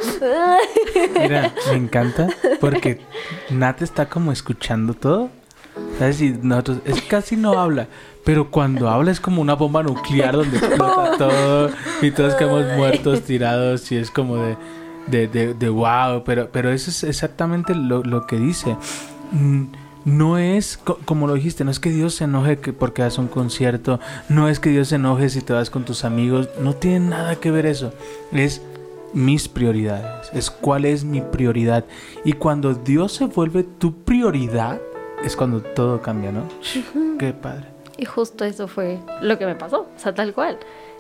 [1.71, 2.27] me encanta
[2.61, 3.01] porque
[3.51, 5.31] Nat está como escuchando todo.
[5.97, 6.21] ¿Sabes?
[6.23, 7.87] Y nosotros, es casi no habla,
[8.29, 11.71] Pero cuando habla es como una bomba nuclear donde explota todo
[12.03, 14.57] y todos quedamos muertos, tirados y es como de,
[15.07, 16.25] de, de, de wow.
[16.27, 18.77] Pero, pero eso es exactamente lo, lo que dice.
[19.33, 19.65] Mm,
[20.05, 23.17] No es, co- como lo dijiste, no es que Dios se enoje que porque das
[23.17, 23.99] un concierto,
[24.29, 27.37] no es que Dios se enoje si te vas con tus amigos, no tiene nada
[27.37, 27.95] que ver eso.
[28.31, 28.61] Es
[29.15, 31.87] mis prioridades, es cuál es mi prioridad.
[32.27, 34.81] Y cuando Dios se vuelve tu prioridad,
[35.25, 36.43] es cuando todo cambia, ¿no?
[37.19, 37.78] Qué padre.
[37.99, 40.59] Y justo eso fue lo que me pasó, o sea, tal cual.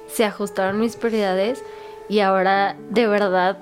[0.08, 1.64] Se ajustaron mis prioridades
[2.08, 3.58] y ahora de verdad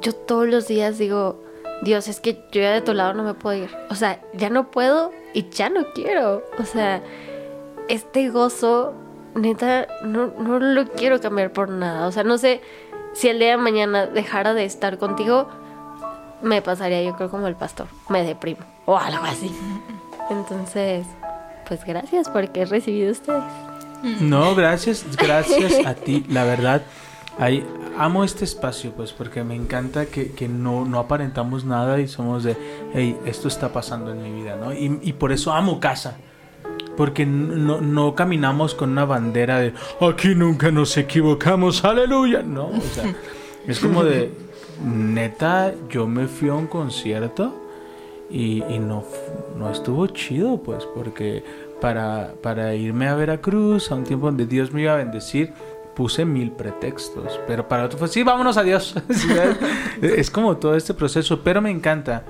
[0.00, 1.42] yo todos los días digo,
[1.82, 3.70] Dios, es que yo ya de tu lado no me puedo ir.
[3.90, 6.42] O sea, ya no puedo y ya no quiero.
[6.58, 7.02] O sea,
[7.88, 8.94] este gozo,
[9.34, 12.06] neta, no, no lo quiero cambiar por nada.
[12.06, 12.60] O sea, no sé
[13.12, 15.48] si el día de mañana dejara de estar contigo,
[16.42, 19.54] me pasaría yo creo como el pastor, me deprimo o algo así.
[20.30, 21.06] Entonces,
[21.68, 23.44] pues gracias porque he recibido ustedes.
[24.20, 26.82] No, gracias, gracias a ti, la verdad.
[27.38, 27.64] Ay,
[27.96, 32.42] amo este espacio, pues, porque me encanta que, que no, no aparentamos nada y somos
[32.42, 32.56] de,
[32.94, 34.72] hey, esto está pasando en mi vida, ¿no?
[34.72, 36.16] Y, y por eso amo casa.
[36.96, 42.42] Porque no, no caminamos con una bandera de, aquí nunca nos equivocamos, aleluya.
[42.42, 43.14] No, o sea,
[43.68, 44.32] es como de,
[44.84, 47.67] neta, yo me fui a un concierto
[48.30, 49.04] y, y no,
[49.56, 51.42] no estuvo chido, pues, porque
[51.80, 55.52] para, para irme a Veracruz, a un tiempo donde Dios me iba a bendecir,
[55.94, 57.40] puse mil pretextos.
[57.46, 58.94] Pero para otro fue, sí, vámonos, adiós.
[59.10, 59.58] ¿Sí sabes?
[60.00, 62.24] es como todo este proceso, pero me encanta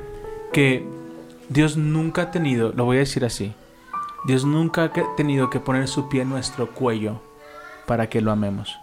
[0.53, 0.87] que
[1.49, 3.55] Dios nunca ha tenido, lo voy a decir así,
[4.27, 7.21] Dios nunca ha tenido que poner su pie en nuestro cuello
[7.87, 8.79] para que lo amemos.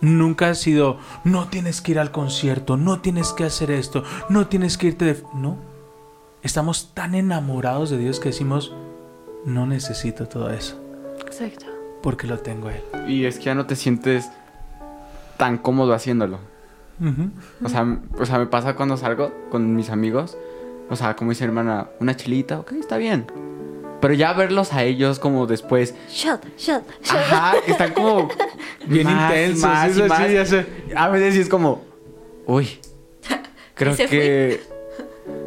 [0.00, 4.46] Nunca ha sido, no tienes que ir al concierto, no tienes que hacer esto, no
[4.46, 5.22] tienes que irte de...
[5.34, 5.71] No.
[6.42, 8.74] Estamos tan enamorados de Dios que decimos,
[9.44, 10.76] no necesito todo eso,
[11.26, 11.66] Exacto.
[12.02, 12.82] porque lo tengo a Él.
[13.08, 14.28] Y es que ya no te sientes
[15.36, 16.38] tan cómodo haciéndolo.
[17.64, 20.36] O sea, o sea, me pasa cuando salgo con mis amigos.
[20.88, 23.26] O sea, como dice mi hermana, una chilita, ok, está bien.
[24.00, 27.16] Pero ya verlos a ellos como después, Shot, shot, shot.
[27.16, 28.28] ajá, que están como
[28.86, 30.30] Bien más intensos, más sí, más.
[30.32, 30.66] ya sé.
[30.96, 31.82] A veces sí es como,
[32.46, 32.68] uy,
[33.74, 34.60] creo ¿Y se que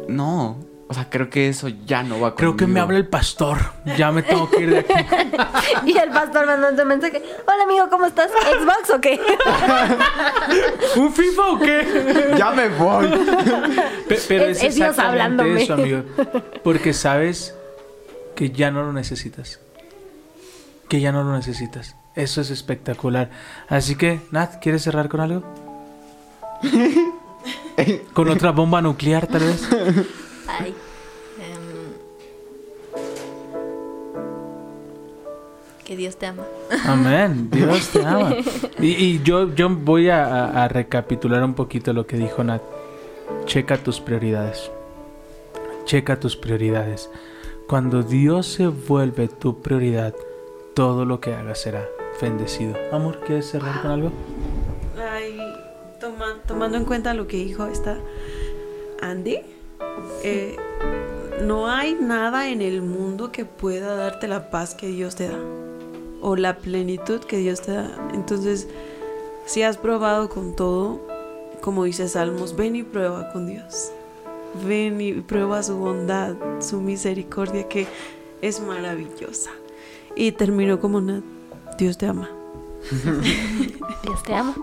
[0.08, 0.56] no,
[0.88, 3.58] o sea, creo que eso ya no va Creo que me habla el pastor,
[3.96, 4.92] ya me tengo que ir de aquí.
[5.86, 7.22] Y el pastor mandando un mensaje.
[7.46, 8.30] Hola amigo, ¿cómo estás?
[8.30, 9.20] ¿Xbox o qué?
[10.96, 12.34] ¿Un FIFA o qué?
[12.38, 13.08] Ya me voy.
[14.08, 15.62] Pe- Pero Es- es, Dios hablándome.
[15.62, 16.02] eso, amigo.
[16.62, 17.54] Porque sabes
[18.34, 19.60] que ya no lo necesitas.
[20.88, 21.96] Que ya no lo necesitas.
[22.14, 23.30] Eso es espectacular.
[23.68, 25.42] Así que, Nat, ¿quieres cerrar con algo?
[28.14, 29.68] ¿Con otra bomba nuclear, tal vez?
[30.48, 30.74] Ay.
[31.40, 31.92] em,
[35.84, 36.42] que Dios te ama.
[36.84, 37.48] Amén.
[37.50, 38.34] Dios te ama.
[38.80, 42.62] Y, y yo, yo voy a, a- a recapitular un poquito lo que dijo Nat.
[43.44, 44.70] Checa tus prioridades.
[45.84, 47.08] Checa tus prioridades.
[47.68, 50.14] Cuando Dios se vuelve tu prioridad,
[50.74, 51.84] todo lo que hagas será
[52.20, 52.74] bendecido.
[52.92, 54.12] Amor, ¿quieres cerrar con algo?
[55.12, 55.38] Ay,
[56.00, 57.96] toma- tomando en cuenta lo que dijo esta
[59.02, 59.40] Andy,
[60.22, 60.56] eh,
[61.42, 65.38] no hay nada en el mundo que pueda darte la paz que Dios te da
[66.20, 68.10] o la plenitud que Dios te da.
[68.12, 68.68] Entonces,
[69.44, 71.00] si has probado con todo,
[71.60, 73.92] como dice Salmos, ven y prueba con Dios.
[74.66, 77.86] Ven y prueba su bondad, su misericordia que
[78.42, 79.50] es maravillosa.
[80.14, 81.22] Y terminó como Nat,
[81.78, 82.28] Dios te ama.
[84.02, 84.54] Dios te ama.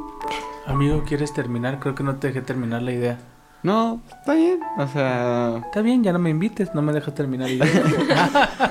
[0.66, 1.80] Amigo, ¿quieres terminar?
[1.80, 3.20] Creo que no te dejé terminar la idea.
[3.64, 4.60] No, está bien.
[4.78, 7.68] O sea, Está bien, ya no me invites, no me dejas terminar idea.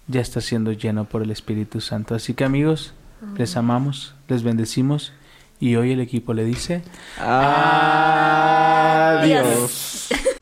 [0.09, 2.14] ya está siendo lleno por el Espíritu Santo.
[2.14, 2.95] Así que amigos,
[3.37, 5.12] les amamos, les bendecimos
[5.61, 6.82] y hoy el equipo le dice...
[7.18, 7.98] Adiós.